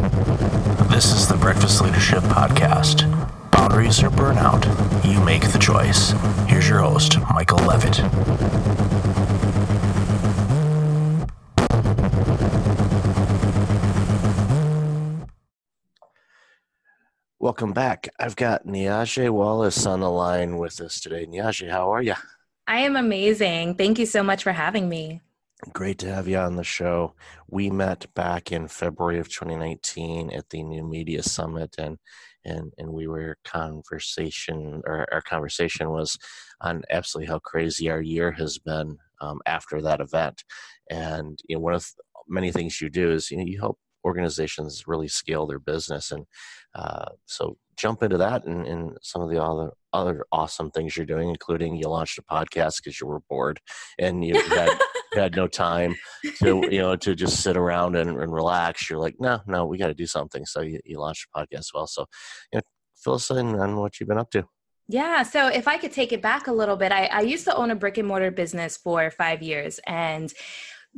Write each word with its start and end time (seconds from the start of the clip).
This 0.00 1.12
is 1.12 1.28
the 1.28 1.36
Breakfast 1.36 1.82
Leadership 1.82 2.22
Podcast. 2.24 3.04
Boundaries 3.50 4.02
or 4.02 4.08
burnout, 4.08 4.64
you 5.04 5.20
make 5.22 5.42
the 5.52 5.58
choice. 5.58 6.12
Here's 6.48 6.66
your 6.66 6.78
host, 6.78 7.18
Michael 7.30 7.58
Levitt. 7.58 7.98
Welcome 17.38 17.72
back. 17.72 18.08
I've 18.18 18.36
got 18.36 18.66
Niajae 18.66 19.28
Wallace 19.30 19.84
on 19.84 20.00
the 20.00 20.10
line 20.10 20.56
with 20.56 20.80
us 20.80 20.98
today. 20.98 21.26
Niajae, 21.26 21.70
how 21.70 21.92
are 21.92 22.02
you? 22.02 22.14
I 22.66 22.80
am 22.80 22.96
amazing. 22.96 23.74
Thank 23.74 23.98
you 23.98 24.06
so 24.06 24.22
much 24.22 24.42
for 24.44 24.52
having 24.52 24.88
me. 24.88 25.20
Great 25.68 25.98
to 25.98 26.12
have 26.12 26.26
you 26.26 26.38
on 26.38 26.56
the 26.56 26.64
show. 26.64 27.14
We 27.46 27.68
met 27.68 28.06
back 28.14 28.50
in 28.50 28.66
February 28.66 29.18
of 29.18 29.28
2019 29.28 30.30
at 30.30 30.48
the 30.48 30.62
New 30.62 30.82
Media 30.82 31.22
Summit, 31.22 31.74
and 31.76 31.98
and 32.46 32.72
and 32.78 32.90
we 32.90 33.06
were 33.06 33.36
conversation 33.44 34.80
or 34.86 35.06
our 35.12 35.20
conversation 35.20 35.90
was 35.90 36.16
on 36.62 36.82
absolutely 36.88 37.30
how 37.30 37.40
crazy 37.40 37.90
our 37.90 38.00
year 38.00 38.32
has 38.32 38.56
been 38.58 38.96
um, 39.20 39.40
after 39.44 39.82
that 39.82 40.00
event. 40.00 40.44
And 40.88 41.38
you 41.46 41.56
know, 41.56 41.60
one 41.60 41.74
of 41.74 41.86
many 42.26 42.50
things 42.52 42.80
you 42.80 42.88
do 42.88 43.10
is 43.12 43.30
you 43.30 43.36
know 43.36 43.44
you 43.44 43.60
help 43.60 43.78
organizations 44.02 44.84
really 44.86 45.08
scale 45.08 45.46
their 45.46 45.58
business, 45.58 46.10
and 46.10 46.24
uh, 46.74 47.10
so 47.26 47.58
jump 47.76 48.02
into 48.02 48.16
that 48.18 48.44
and, 48.46 48.66
and 48.66 48.96
some 49.02 49.20
of 49.20 49.28
the 49.28 49.42
other 49.42 49.72
other 49.92 50.24
awesome 50.32 50.70
things 50.70 50.96
you're 50.96 51.04
doing, 51.04 51.28
including 51.28 51.76
you 51.76 51.86
launched 51.86 52.18
a 52.18 52.22
podcast 52.22 52.78
because 52.78 52.98
you 52.98 53.06
were 53.06 53.20
bored 53.28 53.60
and 53.98 54.24
you 54.24 54.40
had 54.48 54.70
had 55.12 55.34
no 55.36 55.46
time 55.46 55.94
to 56.38 56.66
you 56.70 56.80
know 56.80 56.96
to 56.96 57.14
just 57.14 57.42
sit 57.42 57.56
around 57.56 57.96
and, 57.96 58.10
and 58.10 58.32
relax 58.32 58.88
you're 58.88 58.98
like 58.98 59.16
no 59.18 59.40
no 59.46 59.66
we 59.66 59.78
got 59.78 59.88
to 59.88 59.94
do 59.94 60.06
something 60.06 60.46
so 60.46 60.60
you, 60.60 60.78
you 60.84 60.98
launched 60.98 61.26
a 61.34 61.38
podcast 61.38 61.58
as 61.58 61.70
well 61.74 61.86
so 61.86 62.06
you 62.52 62.58
know 62.58 62.62
fill 62.96 63.14
us 63.14 63.30
in 63.30 63.58
on 63.58 63.76
what 63.76 63.98
you've 63.98 64.08
been 64.08 64.18
up 64.18 64.30
to 64.30 64.44
yeah. 64.92 65.22
So 65.22 65.46
if 65.46 65.68
I 65.68 65.78
could 65.78 65.92
take 65.92 66.10
it 66.10 66.20
back 66.20 66.48
a 66.48 66.52
little 66.52 66.74
bit, 66.74 66.90
I, 66.90 67.06
I, 67.06 67.20
used 67.20 67.44
to 67.44 67.54
own 67.54 67.70
a 67.70 67.76
brick 67.76 67.96
and 67.96 68.08
mortar 68.08 68.32
business 68.32 68.76
for 68.76 69.08
five 69.12 69.40
years. 69.40 69.78
And 69.86 70.32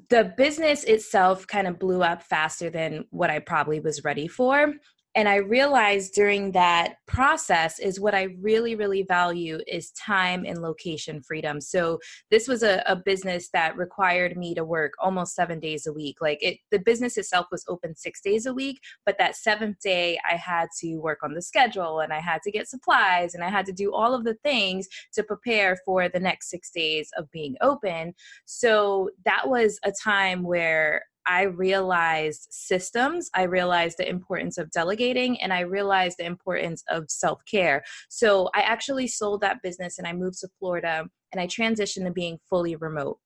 the 0.08 0.32
business 0.34 0.84
itself 0.84 1.46
kind 1.46 1.66
of 1.66 1.78
blew 1.78 2.02
up 2.02 2.22
faster 2.22 2.70
than 2.70 3.04
what 3.10 3.28
I 3.28 3.38
probably 3.40 3.80
was 3.80 4.02
ready 4.02 4.28
for 4.28 4.72
and 5.14 5.28
i 5.28 5.36
realized 5.36 6.14
during 6.14 6.52
that 6.52 6.96
process 7.06 7.78
is 7.78 8.00
what 8.00 8.14
i 8.14 8.28
really 8.40 8.74
really 8.74 9.02
value 9.02 9.58
is 9.66 9.90
time 9.92 10.44
and 10.46 10.60
location 10.60 11.22
freedom. 11.22 11.60
So 11.60 11.98
this 12.30 12.48
was 12.48 12.62
a, 12.62 12.82
a, 12.86 12.96
business 12.96 13.48
that 13.52 13.76
required 13.76 14.36
me 14.36 14.54
to 14.54 14.64
work 14.64 14.92
almost 15.00 15.34
seven 15.34 15.58
days 15.58 15.86
a 15.86 15.92
week. 15.92 16.16
Like 16.20 16.38
it 16.40 16.58
the 16.70 16.78
business 16.78 17.16
itself 17.16 17.46
was 17.50 17.64
open 17.68 17.96
six 17.96 18.20
days 18.20 18.46
a 18.46 18.54
week 18.54 18.80
but 19.04 19.18
that 19.18 19.36
seventh 19.36 19.78
day 19.80 20.18
i 20.30 20.36
had 20.36 20.68
to 20.80 20.96
work 20.98 21.18
on 21.22 21.34
the 21.34 21.42
schedule 21.42 22.00
and 22.00 22.12
i 22.12 22.20
had 22.20 22.40
to 22.42 22.50
get 22.50 22.68
supplies 22.68 23.34
and 23.34 23.42
i 23.42 23.48
had 23.48 23.66
to 23.66 23.72
do 23.72 23.92
all 23.92 24.14
of 24.14 24.24
the 24.24 24.36
things 24.44 24.88
to 25.12 25.22
prepare 25.22 25.76
for 25.84 26.08
the 26.08 26.20
next 26.20 26.48
six 26.48 26.70
days 26.70 27.10
of 27.16 27.30
being 27.30 27.56
open. 27.60 28.14
So 28.44 29.10
that 29.24 29.48
was 29.48 29.78
a 29.84 29.92
time 29.92 30.42
where 30.42 31.04
I 31.26 31.42
realized 31.42 32.48
systems, 32.50 33.30
I 33.34 33.44
realized 33.44 33.98
the 33.98 34.08
importance 34.08 34.58
of 34.58 34.70
delegating, 34.70 35.40
and 35.40 35.52
I 35.52 35.60
realized 35.60 36.16
the 36.18 36.26
importance 36.26 36.82
of 36.88 37.10
self 37.10 37.40
care. 37.50 37.82
So 38.08 38.50
I 38.54 38.60
actually 38.60 39.08
sold 39.08 39.40
that 39.40 39.62
business 39.62 39.98
and 39.98 40.06
I 40.06 40.12
moved 40.12 40.40
to 40.40 40.48
Florida 40.58 41.04
and 41.32 41.40
I 41.40 41.46
transitioned 41.46 42.04
to 42.04 42.12
being 42.12 42.38
fully 42.48 42.76
remote 42.76 43.18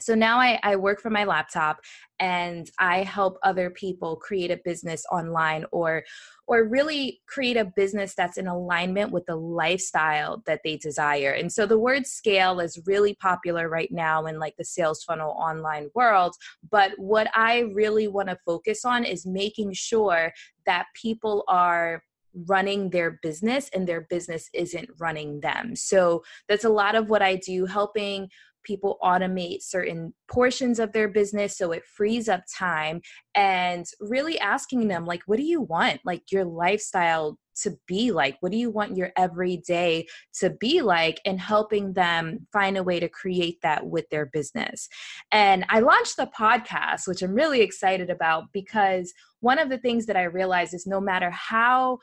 so 0.00 0.14
now 0.14 0.38
I, 0.38 0.58
I, 0.62 0.76
work 0.76 1.00
from 1.00 1.12
my 1.12 1.24
laptop 1.24 1.80
and 2.20 2.70
i 2.78 3.02
help 3.02 3.38
other 3.42 3.70
people 3.70 4.16
create 4.16 4.50
a 4.50 4.60
business 4.64 5.04
online 5.10 5.64
or 5.72 6.04
or 6.46 6.64
really 6.64 7.20
create 7.26 7.56
a 7.56 7.64
business 7.64 8.14
that's 8.14 8.38
in 8.38 8.46
alignment 8.46 9.12
with 9.12 9.26
the 9.26 9.36
lifestyle 9.36 10.42
that 10.46 10.60
they 10.64 10.76
desire 10.76 11.32
and 11.32 11.52
so 11.52 11.66
the 11.66 11.78
word 11.78 12.06
scale 12.06 12.60
is 12.60 12.80
really 12.86 13.14
popular 13.14 13.68
right 13.68 13.90
now 13.90 14.26
in 14.26 14.38
like 14.38 14.56
the 14.56 14.64
sales 14.64 15.02
funnel 15.02 15.30
online 15.38 15.88
world 15.94 16.34
but 16.70 16.92
what 16.96 17.28
i 17.34 17.60
really 17.74 18.08
want 18.08 18.28
to 18.28 18.38
focus 18.46 18.84
on 18.84 19.04
is 19.04 19.26
making 19.26 19.72
sure 19.72 20.32
that 20.66 20.86
people 20.94 21.44
are 21.48 22.02
running 22.46 22.90
their 22.90 23.18
business 23.22 23.68
and 23.74 23.86
their 23.86 24.02
business 24.02 24.48
isn't 24.52 24.88
running 24.98 25.40
them. 25.40 25.74
So 25.74 26.22
that's 26.48 26.64
a 26.64 26.68
lot 26.70 26.94
of 26.94 27.10
what 27.10 27.22
I 27.22 27.36
do, 27.36 27.66
helping 27.66 28.28
people 28.68 28.98
automate 29.02 29.62
certain 29.62 30.12
portions 30.30 30.78
of 30.78 30.92
their 30.92 31.08
business 31.08 31.56
so 31.56 31.72
it 31.72 31.82
frees 31.86 32.28
up 32.28 32.42
time 32.54 33.00
and 33.34 33.86
really 33.98 34.38
asking 34.38 34.86
them 34.86 35.06
like 35.06 35.22
what 35.24 35.38
do 35.38 35.44
you 35.44 35.62
want 35.62 35.98
like 36.04 36.22
your 36.30 36.44
lifestyle 36.44 37.38
to 37.62 37.76
be 37.86 38.12
like? 38.12 38.36
What 38.40 38.52
do 38.52 38.58
you 38.58 38.70
want 38.70 38.96
your 38.96 39.10
everyday 39.16 40.06
to 40.40 40.50
be 40.50 40.80
like? 40.82 41.20
and 41.24 41.40
helping 41.40 41.92
them 41.94 42.46
find 42.52 42.76
a 42.76 42.82
way 42.82 43.00
to 43.00 43.08
create 43.08 43.58
that 43.62 43.86
with 43.86 44.08
their 44.10 44.26
business. 44.26 44.88
And 45.32 45.64
i 45.68 45.80
launched 45.80 46.16
the 46.16 46.30
podcast 46.38 47.06
which 47.06 47.22
i'm 47.22 47.34
really 47.34 47.60
excited 47.60 48.10
about 48.10 48.44
because 48.52 49.12
one 49.40 49.58
of 49.58 49.68
the 49.68 49.78
things 49.78 50.06
that 50.06 50.16
i 50.16 50.24
realized 50.24 50.74
is 50.74 50.86
no 50.86 51.00
matter 51.00 51.30
how 51.30 51.98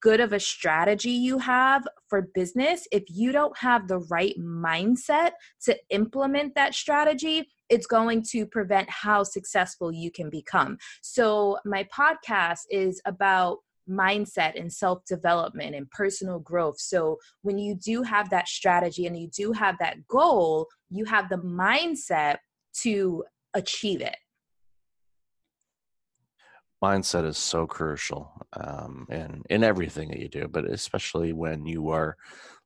good 0.00 0.20
of 0.20 0.32
a 0.32 0.40
strategy 0.40 1.10
you 1.10 1.38
have 1.38 1.86
for 2.08 2.22
business, 2.34 2.86
if 2.92 3.04
you 3.08 3.32
don't 3.32 3.56
have 3.58 3.88
the 3.88 3.98
right 3.98 4.34
mindset 4.38 5.32
to 5.64 5.76
implement 5.90 6.54
that 6.54 6.74
strategy, 6.74 7.48
it's 7.68 7.86
going 7.86 8.22
to 8.30 8.46
prevent 8.46 8.88
how 8.90 9.22
successful 9.22 9.92
you 9.92 10.10
can 10.10 10.30
become. 10.30 10.78
So, 11.02 11.58
my 11.64 11.86
podcast 11.96 12.60
is 12.70 13.00
about 13.06 13.58
mindset 13.88 14.58
and 14.58 14.72
self 14.72 15.04
development 15.04 15.74
and 15.74 15.90
personal 15.90 16.38
growth. 16.38 16.80
So, 16.80 17.18
when 17.42 17.58
you 17.58 17.74
do 17.74 18.02
have 18.02 18.30
that 18.30 18.48
strategy 18.48 19.06
and 19.06 19.16
you 19.16 19.28
do 19.28 19.52
have 19.52 19.76
that 19.78 20.06
goal, 20.08 20.66
you 20.90 21.04
have 21.04 21.28
the 21.28 21.38
mindset 21.38 22.36
to 22.82 23.24
achieve 23.54 24.00
it 24.00 24.16
mindset 26.82 27.26
is 27.26 27.38
so 27.38 27.66
crucial 27.66 28.32
um, 28.54 29.06
in 29.10 29.42
in 29.50 29.64
everything 29.64 30.08
that 30.08 30.20
you 30.20 30.28
do, 30.28 30.48
but 30.48 30.64
especially 30.64 31.32
when 31.32 31.66
you 31.66 31.90
are 31.90 32.16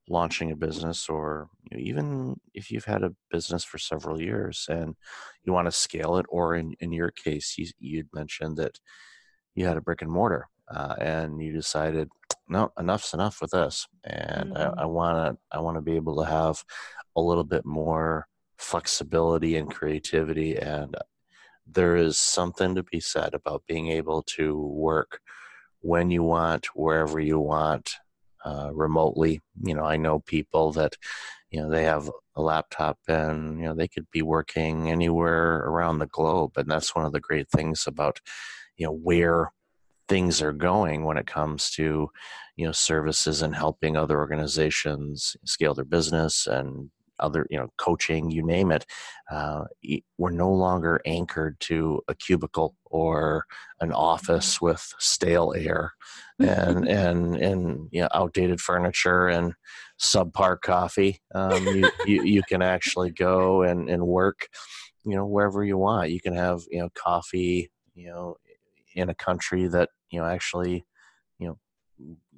launching 0.08 0.50
a 0.50 0.56
business 0.56 1.08
or 1.08 1.48
you 1.70 1.76
know, 1.76 1.82
even 1.82 2.40
if 2.52 2.70
you've 2.70 2.84
had 2.84 3.02
a 3.02 3.14
business 3.30 3.64
for 3.64 3.78
several 3.78 4.20
years 4.20 4.66
and 4.68 4.94
you 5.44 5.52
want 5.52 5.66
to 5.66 5.72
scale 5.72 6.16
it 6.16 6.26
or 6.28 6.54
in, 6.54 6.74
in 6.80 6.92
your 6.92 7.10
case 7.10 7.54
you, 7.56 7.66
you'd 7.78 8.08
mentioned 8.12 8.56
that 8.56 8.78
you 9.54 9.66
had 9.66 9.76
a 9.76 9.80
brick 9.80 10.02
and 10.02 10.10
mortar 10.10 10.46
uh, 10.68 10.94
and 10.98 11.40
you 11.42 11.52
decided 11.52 12.08
no 12.48 12.70
enough's 12.78 13.14
enough 13.14 13.40
with 13.40 13.50
this 13.52 13.86
and 14.04 14.52
mm-hmm. 14.52 14.78
i 14.78 14.84
want 14.84 15.16
to 15.16 15.56
i 15.56 15.58
want 15.58 15.76
to 15.76 15.82
be 15.82 15.96
able 15.96 16.16
to 16.16 16.28
have 16.28 16.62
a 17.16 17.20
little 17.20 17.44
bit 17.44 17.64
more 17.64 18.26
flexibility 18.58 19.56
and 19.56 19.72
creativity 19.72 20.56
and 20.56 20.94
there 21.66 21.96
is 21.96 22.18
something 22.18 22.74
to 22.74 22.82
be 22.82 23.00
said 23.00 23.34
about 23.34 23.64
being 23.66 23.88
able 23.88 24.22
to 24.22 24.58
work 24.58 25.20
when 25.80 26.10
you 26.10 26.22
want, 26.22 26.66
wherever 26.74 27.20
you 27.20 27.38
want, 27.38 27.94
uh, 28.44 28.70
remotely. 28.72 29.40
You 29.62 29.74
know, 29.74 29.84
I 29.84 29.96
know 29.96 30.20
people 30.20 30.72
that, 30.72 30.96
you 31.50 31.60
know, 31.60 31.70
they 31.70 31.84
have 31.84 32.10
a 32.36 32.42
laptop 32.42 32.98
and, 33.08 33.58
you 33.58 33.66
know, 33.66 33.74
they 33.74 33.88
could 33.88 34.06
be 34.10 34.22
working 34.22 34.90
anywhere 34.90 35.58
around 35.58 35.98
the 35.98 36.06
globe. 36.06 36.52
And 36.56 36.70
that's 36.70 36.94
one 36.94 37.04
of 37.04 37.12
the 37.12 37.20
great 37.20 37.48
things 37.50 37.86
about, 37.86 38.20
you 38.76 38.86
know, 38.86 38.92
where 38.92 39.52
things 40.08 40.42
are 40.42 40.52
going 40.52 41.04
when 41.04 41.16
it 41.16 41.26
comes 41.26 41.70
to, 41.72 42.10
you 42.56 42.66
know, 42.66 42.72
services 42.72 43.42
and 43.42 43.54
helping 43.54 43.96
other 43.96 44.18
organizations 44.18 45.36
scale 45.44 45.74
their 45.74 45.84
business 45.84 46.46
and 46.46 46.90
other 47.20 47.46
you 47.50 47.58
know 47.58 47.68
coaching 47.76 48.30
you 48.30 48.44
name 48.44 48.70
it 48.70 48.84
uh, 49.30 49.64
we're 50.18 50.30
no 50.30 50.50
longer 50.50 51.00
anchored 51.06 51.58
to 51.60 52.00
a 52.08 52.14
cubicle 52.14 52.74
or 52.86 53.44
an 53.80 53.92
office 53.92 54.60
with 54.60 54.92
stale 54.98 55.54
air 55.56 55.92
and 56.38 56.88
and 56.88 57.36
and 57.36 57.88
you 57.92 58.00
know 58.00 58.08
outdated 58.14 58.60
furniture 58.60 59.28
and 59.28 59.54
subpar 60.00 60.60
coffee. 60.60 61.20
Um, 61.34 61.66
you, 61.66 61.90
you, 62.06 62.22
you 62.24 62.42
can 62.42 62.62
actually 62.62 63.10
go 63.10 63.62
and 63.62 63.88
and 63.88 64.06
work 64.06 64.48
you 65.04 65.16
know 65.16 65.26
wherever 65.26 65.64
you 65.64 65.78
want. 65.78 66.10
You 66.10 66.20
can 66.20 66.34
have 66.34 66.62
you 66.70 66.80
know 66.80 66.88
coffee 66.94 67.70
you 67.94 68.08
know 68.08 68.36
in 68.94 69.08
a 69.08 69.14
country 69.14 69.66
that 69.68 69.90
you 70.10 70.20
know 70.20 70.26
actually 70.26 70.84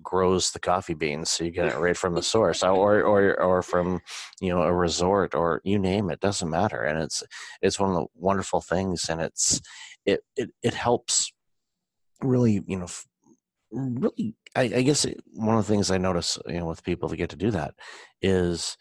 grows 0.06 0.52
the 0.52 0.60
coffee 0.60 0.94
beans 0.94 1.28
so 1.28 1.42
you 1.42 1.50
get 1.50 1.66
it 1.66 1.76
right 1.76 1.96
from 1.96 2.14
the 2.14 2.22
source 2.22 2.62
or 2.62 3.02
or 3.02 3.38
or 3.40 3.60
from 3.60 4.00
you 4.40 4.48
know 4.48 4.62
a 4.62 4.72
resort 4.72 5.34
or 5.34 5.60
you 5.64 5.78
name 5.78 6.08
it 6.10 6.20
doesn't 6.20 6.48
matter 6.48 6.82
and 6.84 7.02
it's 7.02 7.24
it's 7.60 7.80
one 7.80 7.90
of 7.90 7.96
the 7.96 8.06
wonderful 8.14 8.60
things 8.60 9.08
and 9.10 9.20
it's 9.20 9.60
it 10.06 10.20
it, 10.36 10.50
it 10.62 10.74
helps 10.74 11.32
really 12.22 12.62
you 12.66 12.78
know 12.78 12.86
really 13.72 14.34
I, 14.54 14.62
I 14.62 14.82
guess 14.82 15.04
it, 15.04 15.20
one 15.34 15.58
of 15.58 15.66
the 15.66 15.72
things 15.72 15.90
I 15.90 15.98
notice 15.98 16.38
you 16.46 16.60
know 16.60 16.66
with 16.66 16.84
people 16.84 17.08
that 17.08 17.16
get 17.16 17.30
to 17.30 17.36
do 17.36 17.50
that 17.50 17.74
is 18.22 18.76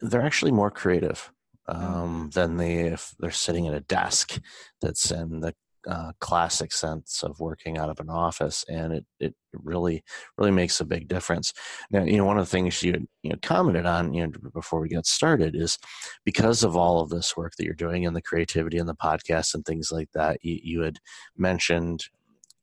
they're 0.00 0.26
actually 0.26 0.52
more 0.52 0.70
creative 0.70 1.30
mm. 1.68 1.74
um, 1.74 2.30
than 2.34 2.56
they 2.56 2.86
if 2.86 3.14
they're 3.18 3.30
sitting 3.30 3.66
at 3.68 3.74
a 3.74 3.80
desk 3.80 4.40
that's 4.80 5.10
in 5.10 5.40
the 5.40 5.54
uh, 5.88 6.12
classic 6.20 6.72
sense 6.72 7.22
of 7.22 7.40
working 7.40 7.78
out 7.78 7.90
of 7.90 8.00
an 8.00 8.10
office, 8.10 8.64
and 8.68 8.92
it 8.92 9.04
it 9.20 9.34
really 9.52 10.02
really 10.38 10.50
makes 10.50 10.80
a 10.80 10.84
big 10.84 11.08
difference. 11.08 11.52
Now, 11.90 12.04
you 12.04 12.16
know, 12.16 12.24
one 12.24 12.38
of 12.38 12.44
the 12.46 12.50
things 12.50 12.82
you 12.82 13.06
you 13.22 13.30
know 13.30 13.38
commented 13.42 13.86
on 13.86 14.14
you 14.14 14.26
know 14.26 14.32
before 14.52 14.80
we 14.80 14.88
get 14.88 15.06
started 15.06 15.54
is 15.54 15.78
because 16.24 16.62
of 16.62 16.76
all 16.76 17.00
of 17.00 17.10
this 17.10 17.36
work 17.36 17.52
that 17.56 17.64
you're 17.64 17.74
doing 17.74 18.06
and 18.06 18.16
the 18.16 18.22
creativity 18.22 18.78
and 18.78 18.88
the 18.88 18.94
podcast 18.94 19.54
and 19.54 19.64
things 19.64 19.90
like 19.92 20.08
that. 20.14 20.38
You, 20.42 20.58
you 20.62 20.80
had 20.82 20.98
mentioned 21.36 22.04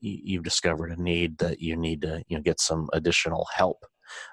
you've 0.02 0.44
discovered 0.44 0.92
a 0.92 1.02
need 1.02 1.38
that 1.38 1.60
you 1.62 1.76
need 1.76 2.02
to 2.02 2.24
you 2.28 2.38
know 2.38 2.42
get 2.44 2.60
some 2.60 2.90
additional 2.94 3.48
help 3.54 3.86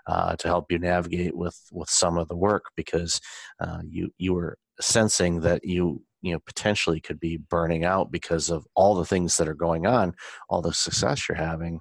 uh, 0.06 0.34
to 0.36 0.48
help 0.48 0.70
you 0.70 0.78
navigate 0.78 1.36
with 1.36 1.60
with 1.72 1.90
some 1.90 2.18
of 2.18 2.28
the 2.28 2.36
work 2.36 2.64
because 2.76 3.20
uh, 3.60 3.80
you 3.88 4.10
you 4.18 4.34
were 4.34 4.56
sensing 4.80 5.40
that 5.40 5.64
you 5.64 6.02
you 6.22 6.32
know 6.32 6.40
potentially 6.46 7.00
could 7.00 7.20
be 7.20 7.36
burning 7.36 7.84
out 7.84 8.10
because 8.10 8.50
of 8.50 8.66
all 8.74 8.94
the 8.94 9.04
things 9.04 9.36
that 9.36 9.48
are 9.48 9.54
going 9.54 9.86
on 9.86 10.14
all 10.48 10.62
the 10.62 10.72
success 10.72 11.28
you're 11.28 11.36
having 11.36 11.80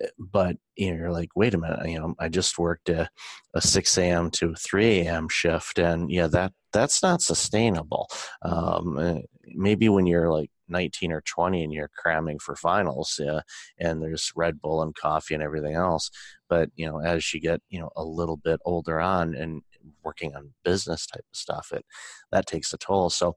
eh, 0.00 0.06
but 0.18 0.56
you 0.76 0.90
know, 0.90 0.98
you're 0.98 1.12
like 1.12 1.30
wait 1.36 1.54
a 1.54 1.58
minute 1.58 1.88
you 1.88 1.98
know 1.98 2.14
i 2.18 2.28
just 2.28 2.58
worked 2.58 2.88
a, 2.88 3.08
a 3.54 3.60
6 3.60 3.98
a.m 3.98 4.30
to 4.30 4.54
3 4.54 5.00
a.m 5.00 5.28
shift 5.28 5.78
and 5.78 6.10
yeah 6.10 6.26
that 6.26 6.52
that's 6.70 7.02
not 7.02 7.22
sustainable. 7.22 8.08
Um, 8.42 8.98
eh, 8.98 9.20
maybe 9.54 9.88
when 9.88 10.04
you're 10.04 10.30
like 10.30 10.50
19 10.68 11.12
or 11.12 11.22
20 11.22 11.64
and 11.64 11.72
you're 11.72 11.90
cramming 11.96 12.38
for 12.38 12.54
finals 12.56 13.18
yeah, 13.18 13.40
and 13.78 14.02
there's 14.02 14.30
red 14.36 14.60
bull 14.60 14.82
and 14.82 14.94
coffee 14.94 15.32
and 15.32 15.42
everything 15.42 15.74
else 15.74 16.10
but 16.50 16.68
you 16.76 16.84
know 16.84 17.00
as 17.00 17.32
you 17.32 17.40
get 17.40 17.62
you 17.70 17.80
know 17.80 17.88
a 17.96 18.04
little 18.04 18.36
bit 18.36 18.60
older 18.66 19.00
on 19.00 19.34
and 19.34 19.62
working 20.04 20.34
on 20.34 20.52
business 20.64 21.06
type 21.06 21.24
of 21.32 21.36
stuff 21.36 21.72
it 21.72 21.84
that 22.32 22.46
takes 22.46 22.72
a 22.72 22.78
toll. 22.78 23.10
So 23.10 23.36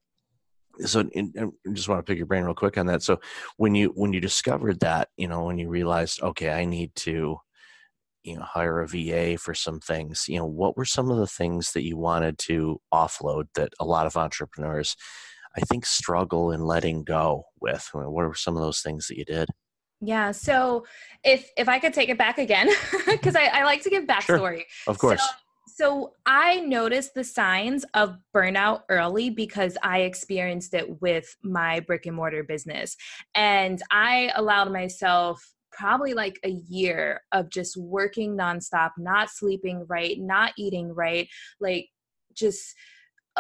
so 0.80 1.02
in, 1.12 1.34
I 1.38 1.74
just 1.74 1.90
want 1.90 2.00
to 2.00 2.10
pick 2.10 2.18
your 2.18 2.28
brain 2.28 2.44
real 2.44 2.54
quick 2.54 2.78
on 2.78 2.88
that. 2.88 3.04
So 3.04 3.20
when 3.58 3.76
you 3.76 3.90
when 3.96 4.14
you 4.14 4.20
discovered 4.20 4.80
that, 4.82 5.10
you 5.18 5.28
know, 5.28 5.46
when 5.46 5.58
you 5.58 5.70
realized, 5.70 6.22
okay, 6.22 6.52
I 6.52 6.66
need 6.66 6.96
to, 6.98 7.38
you 8.24 8.36
know, 8.36 8.44
hire 8.44 8.82
a 8.82 8.88
VA 8.88 9.38
for 9.38 9.54
some 9.54 9.80
things, 9.80 10.26
you 10.28 10.38
know, 10.38 10.46
what 10.46 10.78
were 10.78 10.86
some 10.86 11.10
of 11.12 11.18
the 11.18 11.28
things 11.28 11.74
that 11.74 11.84
you 11.84 11.98
wanted 11.98 12.38
to 12.40 12.80
offload 12.94 13.46
that 13.56 13.74
a 13.80 13.86
lot 13.86 14.08
of 14.08 14.18
entrepreneurs, 14.18 14.96
I 15.56 15.62
think, 15.62 15.86
struggle 15.86 16.52
in 16.52 16.62
letting 16.62 17.04
go 17.04 17.46
with? 17.60 17.90
What 17.94 18.10
were 18.10 18.36
some 18.36 18.56
of 18.56 18.64
those 18.64 18.82
things 18.82 19.08
that 19.08 19.18
you 19.18 19.26
did? 19.26 19.50
Yeah. 20.02 20.32
So 20.32 20.86
if 21.24 21.50
if 21.58 21.70
I 21.70 21.80
could 21.80 21.94
take 21.94 22.10
it 22.10 22.18
back 22.18 22.40
again, 22.40 22.70
because 23.08 23.36
I, 23.36 23.46
I, 23.46 23.64
like 23.64 23.84
to 23.84 23.90
give 23.90 24.06
backstory. 24.06 24.64
Sure. 24.68 24.88
Of 24.88 24.98
course. 24.98 25.22
So, 25.22 25.28
so 25.74 26.14
I 26.26 26.60
noticed 26.60 27.14
the 27.14 27.24
signs 27.24 27.86
of 27.94 28.18
burnout 28.36 28.82
early 28.90 29.30
because 29.30 29.78
I 29.84 30.02
experienced 30.02 30.74
it 30.74 31.02
with 31.02 31.36
my 31.44 31.80
brick 31.82 32.06
and 32.06 32.16
mortar 32.16 32.44
business. 32.44 32.98
And 33.36 33.82
I 33.92 34.32
allowed 34.36 34.72
myself 34.72 35.42
probably 35.72 36.14
like 36.14 36.40
a 36.44 36.50
year 36.50 37.22
of 37.32 37.50
just 37.50 37.78
working 37.78 38.38
nonstop, 38.38 38.92
not 38.98 39.30
sleeping 39.30 39.86
right, 39.88 40.20
not 40.20 40.54
eating 40.58 40.94
right, 40.94 41.28
like 41.60 41.88
just 42.34 42.76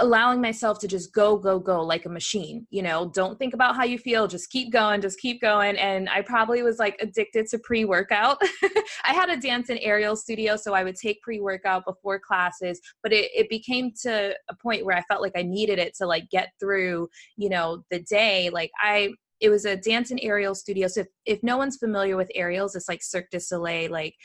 allowing 0.02 0.42
myself 0.42 0.80
to 0.80 0.88
just 0.88 1.14
go 1.14 1.38
go 1.38 1.60
go 1.60 1.82
like 1.84 2.06
a 2.06 2.10
machine 2.10 2.68
you 2.70 2.82
know? 2.82 3.10
Don't 3.14 3.38
think 3.38 3.54
about 3.54 3.76
how 3.76 3.84
you 3.84 3.98
feel 3.98 4.28
just 4.28 4.50
keep 4.50 4.72
going 4.72 5.02
just 5.02 5.20
keep 5.20 5.42
going. 5.42 5.78
And 5.78 6.10
i 6.10 6.22
probably 6.22 6.64
was 6.64 6.80
like 6.80 6.98
addicted 7.00 7.48
to 7.48 7.60
pre-workout. 7.60 8.42
I 9.04 9.14
had 9.14 9.30
a 9.30 9.38
dance 9.38 9.70
and 9.70 9.80
aerial 9.82 10.16
studio 10.16 10.56
so 10.56 10.74
i 10.74 10.84
would 10.84 10.96
take 10.96 11.22
pre-workout 11.22 11.86
before 11.86 12.20
classes 12.20 12.82
but 13.04 13.14
it, 13.14 13.32
it 13.34 13.50
became 13.50 13.92
to 14.04 14.36
a 14.50 14.56
point 14.56 14.86
where 14.86 14.98
i 14.98 15.02
felt 15.04 15.22
like 15.22 15.38
i 15.38 15.42
needed 15.42 15.80
it 15.80 15.96
to 15.98 16.06
like 16.06 16.30
get 16.30 16.50
through 16.60 17.10
you 17.38 17.50
know 17.50 17.84
the 17.92 18.00
day. 18.00 18.50
Like 18.50 18.72
i 18.82 19.14
it 19.40 19.50
was 19.50 19.66
a 19.66 19.76
dance 19.76 20.12
and 20.12 20.20
aerial 20.22 20.54
studio 20.54 20.88
so 20.88 21.02
if, 21.02 21.08
if 21.26 21.44
no 21.44 21.58
one's 21.58 21.78
familiar 21.78 22.16
with 22.18 22.30
aerials 22.36 22.76
it's 22.76 22.90
like 22.90 23.02
cirque 23.02 23.30
du 23.32 23.40
soleil 23.40 23.90
like 23.92 24.16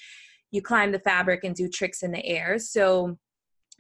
you 0.51 0.63
climb 0.63 0.93
the 0.93 0.99
fabric 0.99 1.45
and 1.45 1.55
do 1.55 1.69
tricks 1.69 2.03
in 2.03 2.13
the 2.13 2.25
air. 2.25 2.59
So 2.59 3.19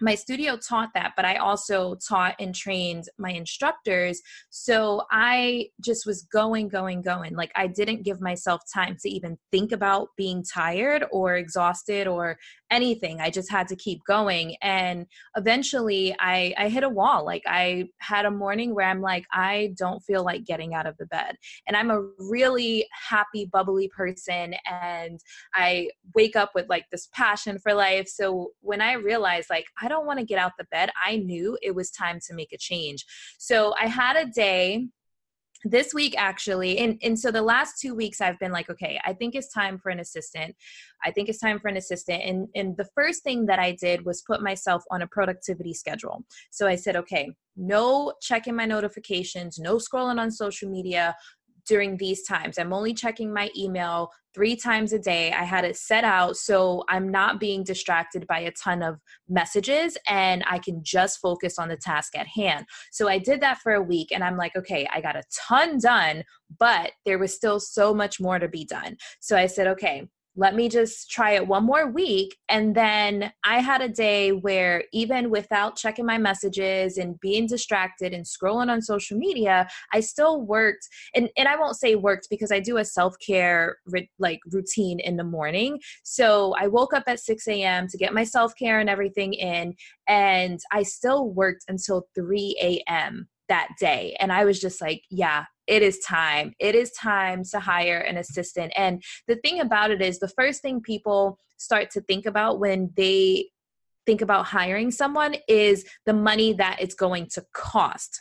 my 0.01 0.15
studio 0.15 0.57
taught 0.57 0.91
that, 0.95 1.13
but 1.17 1.25
I 1.25 1.37
also 1.37 1.97
taught 2.07 2.35
and 2.39 2.55
trained 2.55 3.09
my 3.19 3.31
instructors. 3.31 4.21
So 4.51 5.03
I 5.11 5.69
just 5.81 6.07
was 6.07 6.23
going, 6.25 6.69
going, 6.69 7.03
going. 7.03 7.35
Like 7.35 7.53
I 7.57 7.67
didn't 7.67 8.03
give 8.03 8.21
myself 8.21 8.61
time 8.73 8.97
to 9.03 9.09
even 9.09 9.39
think 9.51 9.73
about 9.73 10.09
being 10.17 10.45
tired 10.45 11.07
or 11.11 11.37
exhausted 11.37 12.07
or 12.07 12.39
anything. 12.71 13.21
I 13.21 13.31
just 13.31 13.51
had 13.51 13.69
to 13.69 13.77
keep 13.77 14.01
going. 14.07 14.57
And 14.61 15.07
eventually 15.37 16.15
I, 16.19 16.53
I 16.59 16.69
hit 16.69 16.83
a 16.83 16.89
wall. 16.89 17.25
Like 17.25 17.43
I 17.47 17.89
had 17.99 18.27
a 18.27 18.31
morning 18.31 18.75
where 18.75 18.89
I'm 18.89 19.01
like, 19.01 19.25
I 19.33 19.73
don't 19.79 20.01
feel 20.01 20.25
like 20.25 20.45
getting 20.45 20.75
out 20.75 20.87
of 20.87 20.97
the 20.99 21.07
bed. 21.07 21.37
And 21.67 21.77
I'm 21.77 21.91
a 21.91 22.07
really 22.19 22.87
happy, 23.09 23.47
bubbly 23.47 23.89
person. 23.89 24.55
And 24.71 25.21
I 25.55 25.91
wake 26.15 26.37
up 26.37 26.51
with 26.55 26.69
like 26.69 26.87
this 26.91 27.09
passion 27.15 27.59
for 27.59 27.73
life. 27.73 28.09
So 28.09 28.51
when 28.61 28.81
I 28.81 28.95
realized 28.95 29.49
like, 29.49 29.67
I 29.81 29.86
don't 29.89 30.07
want 30.07 30.19
to 30.19 30.25
get 30.25 30.39
out 30.39 30.53
the 30.59 30.67
bed, 30.71 30.91
I 31.05 31.17
knew 31.17 31.59
it 31.63 31.75
was 31.75 31.91
time 31.91 32.19
to 32.27 32.35
make 32.35 32.53
a 32.53 32.59
change. 32.59 33.05
So 33.39 33.75
I 33.81 33.87
had 33.87 34.17
a 34.17 34.27
day 34.27 34.89
this 35.65 35.95
week 35.95 36.15
actually 36.17 36.79
and, 36.79 36.99
and 37.03 37.19
so 37.19 37.31
the 37.31 37.43
last 37.43 37.81
two 37.81 37.95
weeks 37.95 38.21
i've 38.21 38.39
been 38.39 38.53
like 38.53 38.69
okay 38.71 39.01
i 39.05 39.13
think 39.13 39.35
it's 39.35 39.53
time 39.53 39.79
for 39.79 39.91
an 39.91 40.01
assistant. 40.01 40.55
I 41.05 41.11
think 41.11 41.29
it's 41.29 41.39
time 41.39 41.61
for 41.61 41.69
an 41.69 41.77
assistant. 41.77 42.23
And 42.23 42.49
and 42.55 42.77
the 42.77 42.89
first 42.95 43.23
thing 43.23 43.47
that 43.47 43.59
i 43.59 43.73
did 43.73 44.05
was 44.05 44.23
put 44.23 44.43
myself 44.43 44.83
on 44.91 45.03
a 45.03 45.07
productivity 45.07 45.75
schedule. 45.75 46.25
So 46.51 46.67
i 46.67 46.77
said 46.77 46.97
okay 46.97 47.31
no 47.57 48.13
checking 48.21 48.55
my 48.55 48.67
notifications 48.67 49.59
no 49.59 49.77
scrolling 49.77 50.21
on 50.21 50.31
social 50.31 50.69
media 50.71 51.15
during 51.67 51.97
these 51.97 52.23
times. 52.23 52.59
I'm 52.59 52.73
only 52.73 52.95
checking 52.95 53.33
my 53.33 53.51
email 53.57 54.11
three 54.35 54.55
times 54.55 54.93
a 54.93 54.99
day. 54.99 55.33
I 55.33 55.45
had 55.45 55.65
it 55.65 55.77
set 55.77 56.05
out 56.05 56.37
so 56.37 56.85
I'm 56.91 57.11
not 57.11 57.41
being 57.41 57.65
distracted 57.65 58.27
by 58.27 58.41
a 58.41 58.53
ton 58.53 58.83
of 58.83 59.01
messages 59.29 59.97
and 60.07 60.45
I 60.47 60.59
can 60.59 60.83
just 60.83 61.21
focus 61.21 61.59
on 61.59 61.69
the 61.69 61.77
task 61.77 62.15
at 62.17 62.27
hand. 62.27 62.67
So 62.93 63.09
I 63.09 63.19
did 63.19 63.41
that 63.41 63.59
for 63.59 63.73
a 63.73 63.83
week 63.83 64.13
and 64.13 64.23
I'm 64.23 64.37
like, 64.37 64.55
okay, 64.55 64.87
I 64.93 65.01
got 65.01 65.17
a 65.17 65.23
ton 65.49 65.79
done, 65.79 66.23
but 66.59 66.93
there 67.07 67.19
was 67.19 67.35
still 67.35 67.59
so 67.59 67.95
much 67.95 68.21
more 68.21 68.39
to 68.39 68.47
be 68.47 68.67
done. 68.67 68.99
So 69.21 69.37
I 69.39 69.47
said, 69.47 69.67
okay, 69.69 70.07
let 70.37 70.55
me 70.55 70.69
just 70.69 71.11
try 71.11 71.33
it 71.33 71.47
one 71.47 71.65
more 71.65 71.91
week. 71.91 72.37
And 72.49 72.75
then 72.75 73.33
I 73.45 73.61
had 73.61 73.81
a 73.81 73.89
day 73.89 74.33
where, 74.33 74.85
even 74.93 75.31
without 75.31 75.77
checking 75.77 76.05
my 76.05 76.19
messages 76.19 76.99
and 76.99 77.19
being 77.21 77.47
distracted 77.47 78.13
and 78.13 78.25
scrolling 78.25 78.71
on 78.71 78.83
social 78.83 79.17
media, 79.17 79.67
I 79.93 80.01
still 80.01 80.43
worked. 80.43 80.87
And, 81.15 81.31
and 81.37 81.49
I 81.49 81.57
won't 81.57 81.77
say 81.77 81.95
worked 81.95 82.29
because 82.31 82.53
I 82.53 82.61
do 82.61 82.77
a 82.77 82.85
self 82.85 83.17
care 83.25 83.79
like 84.19 84.41
routine 84.53 85.01
in 85.01 85.17
the 85.17 85.25
morning. 85.25 85.81
So 86.03 86.55
I 86.59 86.67
woke 86.67 86.93
up 86.93 87.05
at 87.07 87.21
6 87.21 87.49
a.m. 87.49 87.89
to 87.89 87.97
get 87.97 88.13
my 88.13 88.25
self 88.25 88.53
care 88.57 88.79
and 88.79 88.91
everything 88.91 89.33
in. 89.33 89.75
And 90.07 90.61
I 90.71 90.83
still 90.83 91.31
worked 91.31 91.65
until 91.69 92.07
3 92.15 92.57
a.m 92.61 93.29
that 93.49 93.69
day. 93.79 94.17
And 94.21 94.33
I 94.33 94.45
was 94.45 94.61
just 94.61 94.81
like, 94.81 95.03
yeah, 95.11 95.45
it 95.67 95.83
is 95.83 95.99
time. 96.01 96.53
It 96.59 96.75
is 96.75 96.93
time 96.93 97.43
to 97.51 97.61
hire 97.61 97.99
an 97.99 98.17
assistant. 98.17 98.73
And 98.77 99.03
the 99.27 99.37
thing 99.37 99.61
about 99.61 99.91
it 99.91 100.01
is, 100.01 100.19
the 100.19 100.29
first 100.29 100.63
thing 100.63 100.81
people 100.81 101.39
start 101.59 101.91
to 101.91 102.01
think 102.03 102.27
about 102.27 102.61
when 102.61 102.93
they 102.97 103.51
think 104.05 104.21
about 104.21 104.47
hiring 104.47 104.91
someone 104.91 105.35
is 105.49 105.85
the 106.05 106.13
money 106.13 106.53
that 106.53 106.77
it's 106.81 106.95
going 106.95 107.29
to 107.35 107.45
cost. 107.53 108.21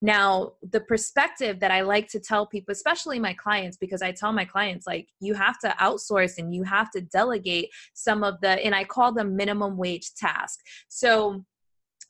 Now, 0.00 0.52
the 0.62 0.80
perspective 0.80 1.60
that 1.60 1.70
I 1.70 1.82
like 1.82 2.08
to 2.08 2.20
tell 2.20 2.46
people, 2.46 2.72
especially 2.72 3.18
my 3.18 3.34
clients, 3.34 3.76
because 3.76 4.02
I 4.02 4.12
tell 4.12 4.32
my 4.32 4.44
clients, 4.44 4.86
like, 4.86 5.08
you 5.20 5.34
have 5.34 5.58
to 5.60 5.68
outsource 5.80 6.38
and 6.38 6.54
you 6.54 6.64
have 6.64 6.90
to 6.92 7.00
delegate 7.00 7.68
some 7.94 8.24
of 8.24 8.40
the, 8.40 8.48
and 8.64 8.74
I 8.74 8.84
call 8.84 9.12
them 9.12 9.36
minimum 9.36 9.76
wage 9.76 10.14
tasks. 10.16 10.62
So, 10.88 11.44